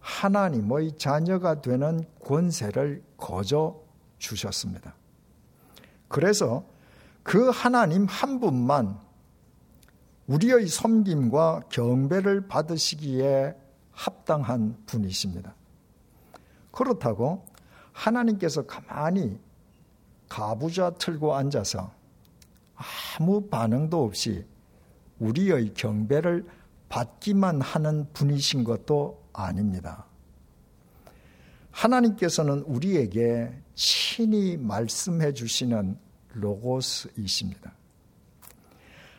하나님의 0.00 0.98
자녀가 0.98 1.60
되는 1.60 2.04
권세를 2.24 3.02
거저 3.16 3.80
주셨습니다. 4.18 4.94
그래서 6.12 6.62
그 7.22 7.48
하나님 7.48 8.04
한 8.04 8.38
분만 8.38 8.98
우리의 10.26 10.68
섬김과 10.68 11.62
경배를 11.70 12.48
받으시기에 12.48 13.56
합당한 13.92 14.76
분이십니다. 14.84 15.54
그렇다고 16.70 17.46
하나님께서 17.92 18.66
가만히 18.66 19.40
가부좌 20.28 20.90
틀고 20.90 21.34
앉아서 21.34 21.90
아무 22.74 23.48
반응도 23.48 24.04
없이 24.04 24.44
우리의 25.18 25.72
경배를 25.72 26.46
받기만 26.90 27.62
하는 27.62 28.06
분이신 28.12 28.64
것도 28.64 29.22
아닙니다. 29.32 30.04
하나님께서는 31.70 32.60
우리에게 32.66 33.61
친히 33.74 34.56
말씀해 34.56 35.32
주시는 35.32 35.98
로고스이십니다. 36.34 37.72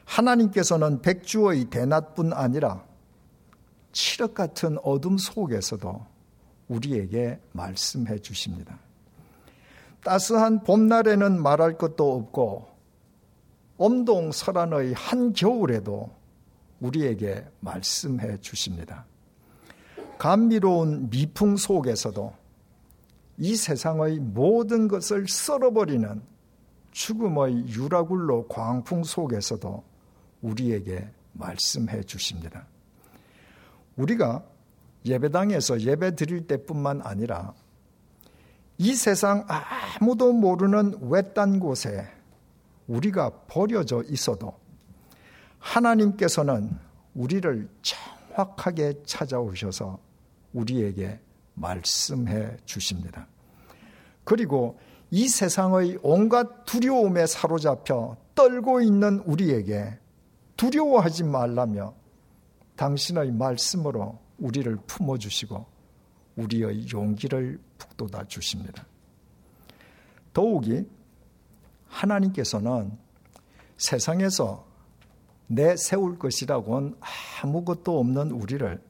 하나님께서는 0.06 1.02
백주의 1.02 1.66
대낮뿐 1.66 2.34
아니라 2.34 2.84
칠흑 3.92 4.34
같은 4.34 4.78
어둠 4.84 5.18
속에서도 5.18 6.06
우리에게 6.68 7.40
말씀해 7.52 8.20
주십니다. 8.20 8.80
따스한 10.04 10.64
봄날에는 10.64 11.42
말할 11.42 11.78
것도 11.78 12.16
없고 12.16 12.68
엄동설한의 13.78 14.94
한겨울에도 14.94 16.10
우리에게 16.80 17.46
말씀해 17.62 18.40
주십니다. 18.42 19.06
감미로운 20.18 21.10
미풍 21.10 21.58
속에서도 21.58 22.34
이 23.38 23.56
세상의 23.56 24.20
모든 24.20 24.88
것을 24.88 25.28
썰어버리는 25.28 26.22
죽음의 26.92 27.70
유라굴로 27.70 28.48
광풍 28.48 29.04
속에서도 29.04 29.84
우리에게 30.42 31.10
말씀해 31.34 32.04
주십니다. 32.04 32.68
우리가 33.96 34.44
예배당에서 35.06 35.82
예배 35.82 36.16
드릴 36.16 36.48
때뿐만 36.48 37.02
아니라 37.04 37.54
이 38.78 38.94
세상 38.94 39.46
아무도 39.48 40.34
모르는 40.34 41.10
외딴 41.10 41.60
곳에 41.60 42.08
우리가 42.88 43.30
버려져 43.48 44.04
있어도 44.04 44.54
하나님께서는 45.60 46.78
우리를 47.16 47.70
정확하게 47.82 49.04
찾아오셔서 49.06 50.00
우리에게 50.54 51.20
말씀해 51.54 52.58
주십니다. 52.66 53.28
그리고 54.24 54.80
이 55.12 55.28
세상의 55.28 56.00
온갖 56.02 56.66
두려움에 56.66 57.28
사로잡혀 57.28 58.18
떨고 58.36 58.82
있는 58.82 59.20
우리에게 59.20 59.98
두려워하지 60.58 61.24
말라며 61.26 61.94
당신의 62.76 63.32
말씀으로 63.32 64.20
우리를 64.40 64.76
품어주시고 64.88 65.66
우리의 66.36 66.88
용기를 66.92 67.60
북돋아 67.78 68.26
주십니다. 68.26 68.86
더욱이 70.34 70.88
하나님께서는 71.88 72.98
세상에서 73.78 74.66
내 75.48 75.76
세울 75.76 76.18
것이라고는 76.18 76.96
아무것도 77.44 78.00
없는 78.00 78.32
우리를 78.32 78.82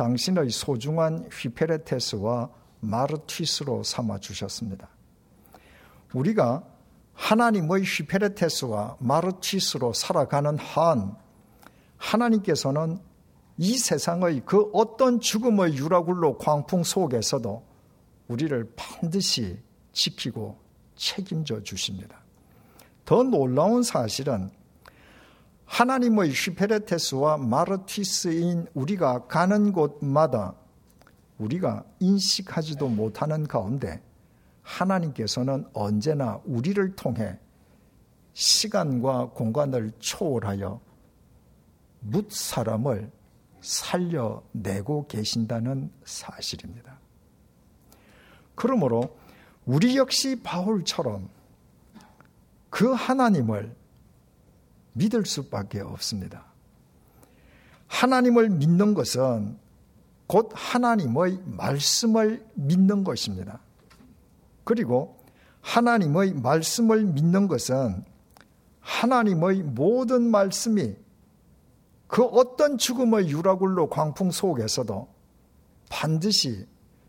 당신의 0.00 0.48
소중한 0.48 1.28
휘페레테스와 1.30 2.48
마르티스로 2.80 3.82
삼아 3.82 4.20
주셨습니다. 4.20 4.88
우리가 6.14 6.64
하나님의 7.12 7.82
휘페레테스와 7.82 8.96
마르티스로 8.98 9.92
살아가는 9.92 10.56
한 10.56 11.14
하나님께서는 11.98 12.98
이 13.58 13.76
세상의 13.76 14.40
그 14.46 14.70
어떤 14.72 15.20
죽음의 15.20 15.76
유라굴로 15.76 16.38
광풍 16.38 16.82
속에서도 16.82 17.62
우리를 18.28 18.72
반드시 18.74 19.58
지키고 19.92 20.58
책임져 20.96 21.62
주십니다. 21.62 22.20
더 23.04 23.22
놀라운 23.22 23.82
사실은 23.82 24.50
하나님의 25.70 26.32
휘페레테스와 26.32 27.36
마르티스인 27.36 28.66
우리가 28.74 29.28
가는 29.28 29.72
곳마다 29.72 30.56
우리가 31.38 31.84
인식하지도 32.00 32.88
못하는 32.88 33.46
가운데 33.46 34.02
하나님께서는 34.62 35.64
언제나 35.72 36.40
우리를 36.44 36.96
통해 36.96 37.38
시간과 38.32 39.30
공간을 39.30 39.92
초월하여 40.00 40.80
묻 42.00 42.32
사람을 42.32 43.08
살려내고 43.60 45.06
계신다는 45.06 45.92
사실입니다. 46.04 46.98
그러므로 48.56 49.16
우리 49.64 49.96
역시 49.96 50.40
바울처럼 50.42 51.28
그 52.70 52.92
하나님을 52.92 53.79
믿을 54.92 55.24
수밖에 55.26 55.80
없습니다. 55.80 56.44
하나님을 57.86 58.50
믿는 58.50 58.94
것은 58.94 59.58
곧 60.26 60.50
하나님의 60.54 61.40
말씀을 61.44 62.46
믿는 62.54 63.02
것입니다. 63.02 63.60
그리고 64.64 65.16
하나님의 65.60 66.34
말씀을 66.34 67.04
믿는 67.04 67.48
것은 67.48 68.04
하나님의 68.80 69.62
모든 69.62 70.30
말씀이 70.30 70.94
그 72.06 72.24
어떤 72.24 72.78
죽음의 72.78 73.28
유라굴로 73.28 73.88
광풍 73.88 74.30
속에서도 74.30 75.08
반드시 75.88 76.66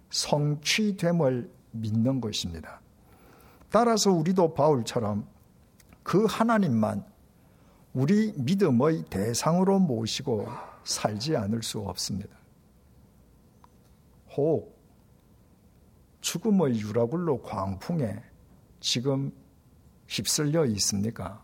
성취됨을 0.09 1.49
믿는 1.71 2.21
것입니다. 2.21 2.81
따라서 3.69 4.11
우리도 4.11 4.53
바울처럼 4.53 5.25
그 6.03 6.25
하나님만 6.25 7.05
우리 7.93 8.33
믿음의 8.37 9.03
대상으로 9.09 9.79
모시고 9.79 10.47
살지 10.83 11.35
않을 11.35 11.61
수 11.61 11.79
없습니다. 11.79 12.35
혹 14.35 14.79
죽음의 16.21 16.79
유라굴로 16.79 17.41
광풍에 17.41 18.23
지금 18.79 19.31
휩쓸려 20.07 20.65
있습니까? 20.67 21.43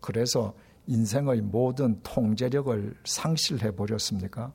그래서 0.00 0.54
인생의 0.86 1.40
모든 1.42 2.00
통제력을 2.02 2.96
상실해 3.04 3.72
버렸습니까? 3.72 4.52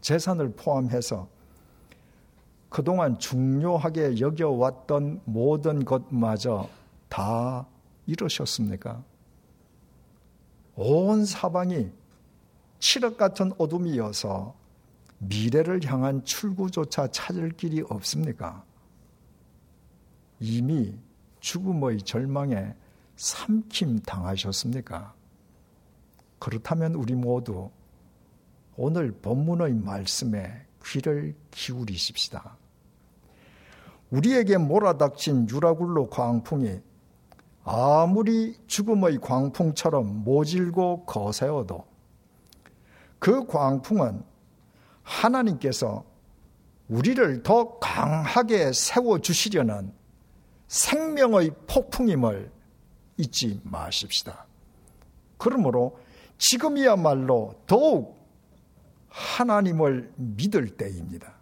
재산을 0.00 0.52
포함해서 0.54 1.28
그동안 2.68 3.18
중요하게 3.18 4.20
여겨왔던 4.20 5.22
모든 5.24 5.84
것마저 5.84 6.68
다 7.08 7.66
이러셨습니까? 8.06 9.04
온 10.76 11.24
사방이 11.24 11.90
칠흑 12.78 13.16
같은 13.16 13.52
어둠이어서 13.58 14.54
미래를 15.18 15.84
향한 15.84 16.24
출구조차 16.24 17.08
찾을 17.08 17.50
길이 17.50 17.82
없습니까? 17.82 18.64
이미 20.38 20.98
죽음의 21.40 22.02
절망에 22.02 22.74
삼킴 23.16 24.00
당하셨습니까? 24.00 25.14
그렇다면 26.38 26.94
우리 26.94 27.14
모두 27.14 27.70
오늘 28.76 29.12
본문의 29.12 29.74
말씀에 29.74 30.66
귀를 30.82 31.36
기울이십시다. 31.50 32.56
우리에게 34.10 34.56
몰아닥친 34.56 35.50
유라굴로 35.50 36.08
광풍이 36.08 36.80
아무리 37.64 38.56
죽음의 38.66 39.18
광풍처럼 39.18 40.24
모질고 40.24 41.04
거세어도 41.04 41.84
그 43.18 43.46
광풍은 43.46 44.24
하나님께서 45.02 46.04
우리를 46.88 47.42
더 47.42 47.78
강하게 47.78 48.72
세워주시려는 48.72 49.92
생명의 50.66 51.50
폭풍임을 51.66 52.50
잊지 53.16 53.60
마십시다. 53.64 54.46
그러므로 55.36 55.98
지금이야말로 56.38 57.54
더욱 57.66 58.18
하나님을 59.08 60.12
믿을 60.16 60.76
때입니다. 60.76 61.34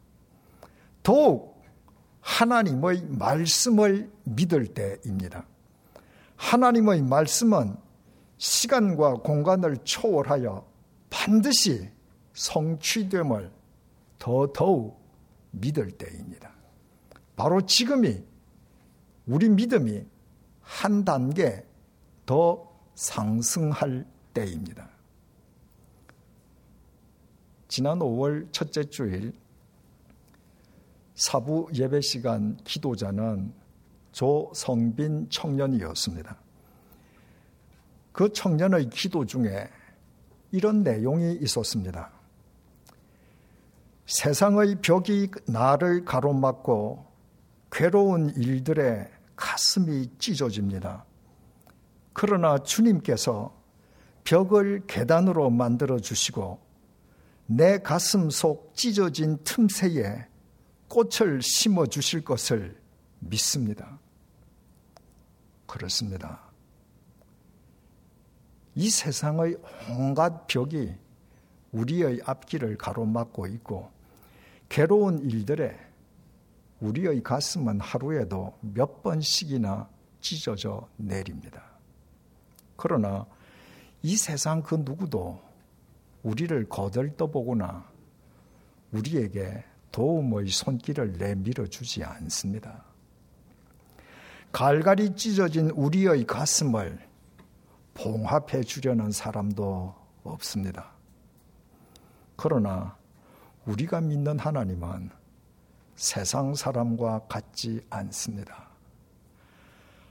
더욱 1.02 1.62
하나님의 2.20 3.06
말씀을 3.08 4.10
믿을 4.24 4.66
때입니다. 4.66 5.46
하나님의 6.38 7.02
말씀은 7.02 7.76
시간과 8.38 9.14
공간을 9.16 9.78
초월하여 9.84 10.66
반드시 11.10 11.90
성취됨을 12.32 13.50
더더욱 14.18 14.98
믿을 15.50 15.90
때입니다. 15.90 16.52
바로 17.36 17.60
지금이 17.60 18.24
우리 19.26 19.48
믿음이 19.48 20.04
한 20.60 21.04
단계 21.04 21.66
더 22.24 22.68
상승할 22.94 24.06
때입니다. 24.32 24.88
지난 27.66 27.98
5월 27.98 28.52
첫째 28.52 28.84
주일 28.84 29.32
사부 31.14 31.68
예배 31.74 32.00
시간 32.00 32.56
기도자는 32.58 33.52
조성빈 34.18 35.28
청년이었습니다. 35.30 36.36
그 38.10 38.32
청년의 38.32 38.90
기도 38.90 39.24
중에 39.24 39.70
이런 40.50 40.82
내용이 40.82 41.38
있었습니다. 41.40 42.10
세상의 44.06 44.80
벽이 44.82 45.30
나를 45.46 46.04
가로막고 46.04 47.06
괴로운 47.70 48.30
일들에 48.30 49.08
가슴이 49.36 50.10
찢어집니다. 50.18 51.04
그러나 52.12 52.58
주님께서 52.58 53.54
벽을 54.24 54.82
계단으로 54.88 55.48
만들어 55.50 56.00
주시고 56.00 56.58
내 57.46 57.78
가슴 57.78 58.30
속 58.30 58.74
찢어진 58.74 59.38
틈새에 59.44 60.26
꽃을 60.88 61.40
심어 61.40 61.86
주실 61.86 62.24
것을 62.24 62.76
믿습니다. 63.20 64.00
그렇습니다. 65.68 66.40
이 68.74 68.90
세상의 68.90 69.56
온갖 69.90 70.46
벽이 70.48 70.94
우리의 71.72 72.22
앞길을 72.24 72.78
가로막고 72.78 73.46
있고 73.46 73.90
괴로운 74.68 75.18
일들에 75.18 75.78
우리의 76.80 77.22
가슴은 77.22 77.80
하루에도 77.80 78.56
몇 78.60 79.02
번씩이나 79.02 79.88
찢어져 80.20 80.88
내립니다. 80.96 81.62
그러나 82.76 83.26
이 84.02 84.16
세상 84.16 84.62
그 84.62 84.76
누구도 84.76 85.40
우리를 86.22 86.68
거들떠보거나 86.68 87.84
우리에게 88.92 89.64
도움의 89.92 90.48
손길을 90.48 91.14
내밀어 91.18 91.66
주지 91.66 92.04
않습니다. 92.04 92.87
갈갈이 94.58 95.14
찢어진 95.14 95.70
우리의 95.70 96.26
가슴을 96.26 96.98
봉합해 97.94 98.64
주려는 98.64 99.12
사람도 99.12 99.94
없습니다. 100.24 100.90
그러나 102.34 102.96
우리가 103.66 104.00
믿는 104.00 104.36
하나님은 104.36 105.10
세상 105.94 106.56
사람과 106.56 107.20
같지 107.28 107.86
않습니다. 107.88 108.66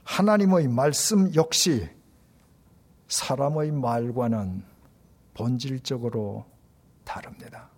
하나님의 0.04 0.68
말씀 0.68 1.34
역시 1.34 1.86
사람의 3.08 3.72
말과는 3.72 4.64
본질적으로 5.34 6.46
다릅니다. 7.04 7.68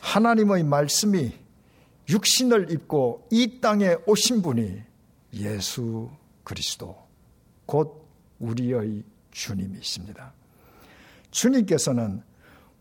하나님의 0.00 0.64
말씀이 0.64 1.32
육신을 2.08 2.72
입고 2.72 3.28
이 3.30 3.60
땅에 3.60 3.94
오신 4.08 4.42
분이 4.42 4.90
예수 5.34 6.10
그리스도, 6.44 6.96
곧 7.66 8.06
우리의 8.38 9.04
주님이십니다. 9.30 10.32
주님께서는 11.30 12.22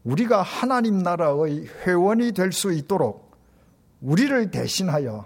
우리가 0.04 0.42
하나님 0.42 1.00
나라의 1.00 1.68
회원이 1.86 2.32
될 2.34 2.52
수 2.52 2.74
있도록 2.74 3.32
우리를 4.02 4.50
대신하여 4.52 5.26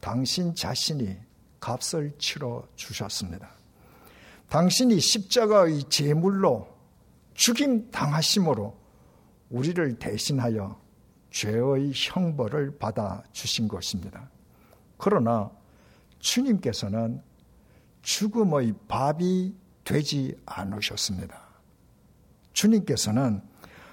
당신 0.00 0.54
자신이 0.54 1.16
값을 1.60 2.14
치러 2.18 2.66
주셨습니다. 2.74 3.50
당신이 4.48 4.98
십자가의 4.98 5.84
제물로 5.90 6.68
죽임 7.34 7.90
당하심으로 7.90 8.74
우리를 9.50 9.98
대신하여 9.98 10.80
죄의 11.30 11.92
형벌을 11.94 12.78
받아 12.78 13.22
주신 13.32 13.68
것입니다. 13.68 14.30
그러나 14.96 15.50
주님께서는 16.18 17.22
죽음의 18.02 18.74
밥이 18.88 19.54
되지 19.84 20.36
않으셨습니다. 20.46 21.40
주님께서는 22.52 23.42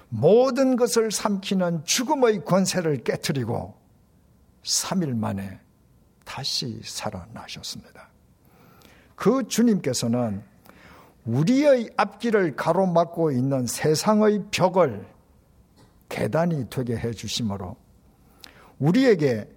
모든 0.08 0.76
것을 0.76 1.10
삼키는 1.10 1.84
죽음의 1.84 2.44
권세를 2.44 3.02
깨뜨리고 3.04 3.74
3일 4.62 5.16
만에 5.16 5.60
다시 6.24 6.80
살아나셨습니다. 6.82 8.08
그 9.14 9.46
주님께서는 9.48 10.42
우리의 11.24 11.90
앞길을 11.96 12.56
가로막고 12.56 13.32
있는 13.32 13.66
세상의 13.66 14.44
벽을 14.50 15.06
계단이 16.08 16.68
되게 16.70 16.96
해 16.96 17.12
주심으로 17.12 17.76
우리에게 18.78 19.48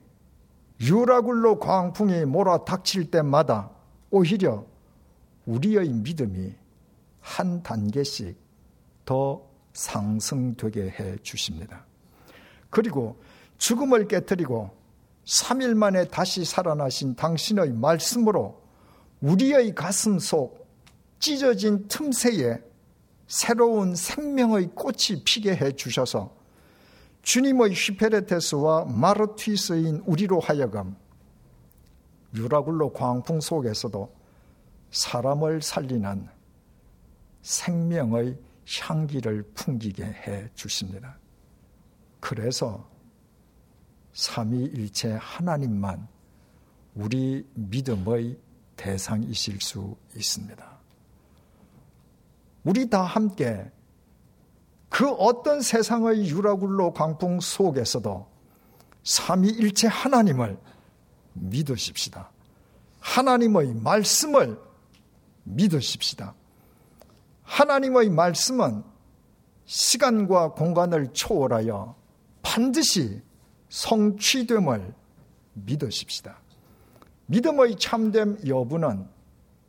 유라굴로 0.81 1.59
광풍이 1.59 2.25
몰아닥칠 2.25 3.11
때마다 3.11 3.69
오히려 4.11 4.65
우리의 5.45 5.89
믿음이 5.89 6.53
한 7.19 7.61
단계씩 7.61 8.37
더 9.05 9.41
상승되게 9.73 10.89
해 10.89 11.17
주십니다. 11.21 11.85
그리고 12.69 13.21
죽음을 13.57 14.07
깨뜨리고 14.07 14.71
3일 15.25 15.75
만에 15.75 16.07
다시 16.07 16.45
살아나신 16.45 17.15
당신의 17.15 17.73
말씀으로 17.73 18.61
우리의 19.21 19.75
가슴 19.75 20.17
속 20.17 20.67
찢어진 21.19 21.88
틈새에 21.88 22.61
새로운 23.27 23.95
생명의 23.95 24.71
꽃이 24.73 25.23
피게 25.25 25.55
해 25.55 25.71
주셔서 25.73 26.38
주님의 27.22 27.74
휘페레테스와 27.74 28.86
마르튀스인 28.86 30.03
우리로 30.05 30.39
하여금 30.39 30.95
유라굴로 32.34 32.93
광풍 32.93 33.41
속에서도 33.41 34.15
사람을 34.91 35.61
살리는 35.61 36.28
생명의 37.41 38.38
향기를 38.82 39.43
풍기게 39.53 40.03
해 40.03 40.49
주십니다. 40.53 41.17
그래서 42.20 42.88
삼위일체 44.13 45.17
하나님만 45.20 46.07
우리 46.95 47.47
믿음의 47.53 48.38
대상이실 48.76 49.61
수 49.61 49.95
있습니다. 50.15 50.80
우리 52.63 52.89
다 52.89 53.03
함께 53.03 53.72
그 54.89 55.09
어떤 55.11 55.61
세상의 55.61 56.29
유라굴로 56.29 56.93
광풍 56.93 57.39
속에서도 57.39 58.27
삼위일체 59.03 59.87
하나님을 59.87 60.57
믿으십시다. 61.33 62.31
하나님의 62.99 63.75
말씀을 63.75 64.59
믿으십시다. 65.43 66.33
하나님의 67.43 68.09
말씀은 68.09 68.83
시간과 69.65 70.53
공간을 70.53 71.13
초월하여 71.13 71.95
반드시 72.41 73.21
성취됨을 73.69 74.93
믿으십시다. 75.53 76.39
믿음의 77.27 77.77
참됨 77.77 78.39
여부는 78.47 79.07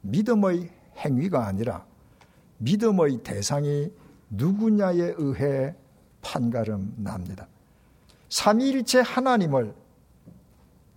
믿음의 0.00 0.70
행위가 0.96 1.46
아니라 1.46 1.84
믿음의 2.58 3.22
대상이 3.22 3.90
누구냐에 4.30 5.14
의해 5.16 5.74
판가름 6.22 6.94
납니다. 6.98 7.46
삼위일체 8.28 9.00
하나님을 9.00 9.74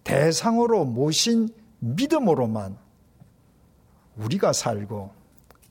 대상으로 0.03 0.85
모신 0.85 1.49
믿음으로만 1.79 2.77
우리가 4.17 4.53
살고 4.53 5.11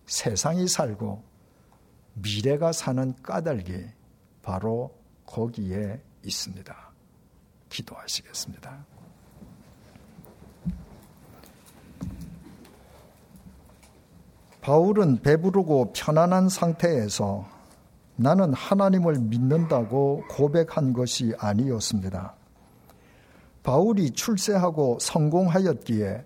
세상이 0.06 0.66
살고 0.66 1.22
미래가 2.14 2.72
사는 2.72 3.14
까닭이 3.22 3.86
바로 4.42 4.94
거기에 5.24 6.02
있습니다. 6.24 6.92
기도하시겠습니다. 7.68 8.91
바울은 14.62 15.22
배부르고 15.22 15.92
편안한 15.92 16.48
상태에서 16.48 17.44
나는 18.14 18.54
하나님을 18.54 19.18
믿는다고 19.18 20.22
고백한 20.30 20.92
것이 20.92 21.34
아니었습니다. 21.36 22.36
바울이 23.64 24.12
출세하고 24.12 24.98
성공하였기에 25.00 26.24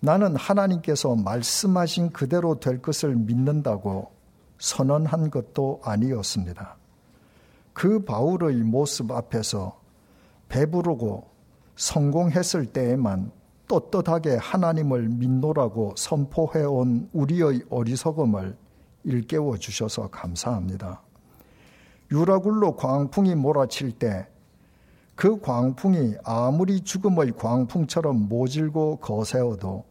나는 0.00 0.36
하나님께서 0.36 1.16
말씀하신 1.16 2.10
그대로 2.10 2.60
될 2.60 2.82
것을 2.82 3.16
믿는다고 3.16 4.10
선언한 4.58 5.30
것도 5.30 5.80
아니었습니다. 5.82 6.76
그 7.72 8.04
바울의 8.04 8.56
모습 8.64 9.10
앞에서 9.10 9.80
배부르고 10.50 11.26
성공했을 11.76 12.66
때에만 12.66 13.32
떳떳하게 13.68 14.36
하나님을 14.36 15.08
믿노라고 15.08 15.94
선포해온 15.96 17.10
우리의 17.12 17.62
어리석음을 17.68 18.56
일깨워 19.04 19.56
주셔서 19.58 20.08
감사합니다. 20.08 21.02
유라굴로 22.10 22.76
광풍이 22.76 23.34
몰아칠 23.34 23.92
때 23.92 24.28
그 25.16 25.40
광풍이 25.40 26.16
아무리 26.24 26.82
죽음의 26.82 27.32
광풍처럼 27.38 28.28
모질고 28.28 28.96
거세어도 28.96 29.84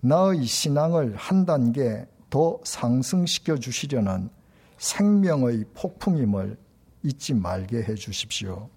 나의 0.00 0.44
신앙을 0.44 1.14
한 1.14 1.46
단계 1.46 2.06
더 2.28 2.58
상승시켜 2.64 3.56
주시려는 3.56 4.28
생명의 4.76 5.64
폭풍임을 5.74 6.58
잊지 7.04 7.34
말게 7.34 7.84
해 7.84 7.94
주십시오. 7.94 8.68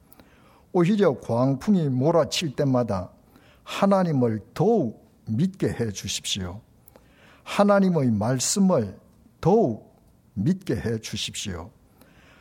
오히려 0.72 1.20
광풍이 1.20 1.90
몰아칠 1.90 2.56
때마다 2.56 3.10
하나님을 3.64 4.40
더욱 4.54 5.10
믿게 5.28 5.68
해 5.70 5.92
주십시오. 5.92 6.62
하나님의 7.44 8.12
말씀을 8.12 8.98
더욱 9.40 9.96
믿게 10.34 10.76
해 10.76 11.00
주십시오. 11.00 11.72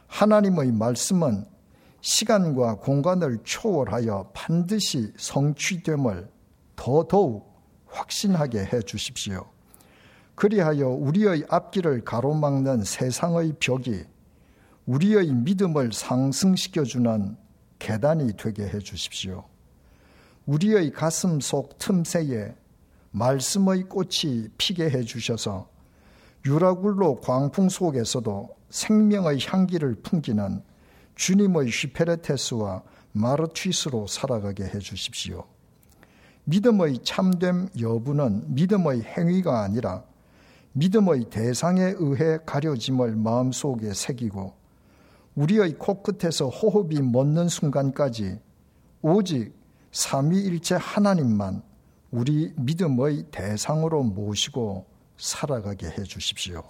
하나님의 0.06 0.72
말씀은 0.72 1.44
시간과 2.00 2.76
공간을 2.76 3.38
초월하여 3.44 4.30
반드시 4.32 5.12
성취됨을 5.16 6.28
더더욱 6.76 7.50
확신하게 7.86 8.64
해 8.64 8.80
주십시오. 8.80 9.46
그리하여 10.34 10.88
우리의 10.88 11.44
앞길을 11.50 12.04
가로막는 12.04 12.84
세상의 12.84 13.54
벽이 13.60 14.04
우리의 14.86 15.32
믿음을 15.32 15.92
상승시켜주는 15.92 17.36
계단이 17.78 18.32
되게 18.36 18.66
해 18.66 18.78
주십시오. 18.78 19.44
우리의 20.50 20.90
가슴 20.90 21.38
속 21.40 21.78
틈새에 21.78 22.52
말씀의 23.12 23.84
꽃이 23.84 24.48
피게 24.58 24.90
해 24.90 25.04
주셔서 25.04 25.68
유라굴로 26.44 27.20
광풍 27.20 27.68
속에서도 27.68 28.48
생명의 28.68 29.38
향기를 29.46 29.94
풍기는 30.02 30.60
주님의 31.14 31.68
휘페레테스와 31.68 32.82
마르튀스로 33.12 34.08
살아가게 34.08 34.64
해 34.64 34.78
주십시오. 34.80 35.44
믿음의 36.44 37.04
참됨 37.04 37.68
여부는 37.80 38.52
믿음의 38.52 39.02
행위가 39.02 39.62
아니라 39.62 40.02
믿음의 40.72 41.30
대상에 41.30 41.94
의해 41.96 42.38
가려짐을 42.44 43.14
마음속에 43.14 43.94
새기고 43.94 44.54
우리의 45.36 45.74
코끝에서 45.74 46.48
호흡이 46.48 47.02
멎는 47.02 47.48
순간까지 47.48 48.40
오직 49.02 49.59
삼위일체 49.92 50.76
하나님만 50.76 51.62
우리 52.10 52.52
믿음의 52.56 53.26
대상으로 53.30 54.02
모시고 54.02 54.86
살아가게 55.16 55.86
해 55.88 56.02
주십시오. 56.02 56.62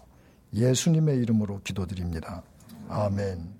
예수님의 0.55 1.19
이름으로 1.19 1.61
기도드립니다. 1.63 2.43
아멘. 2.89 3.60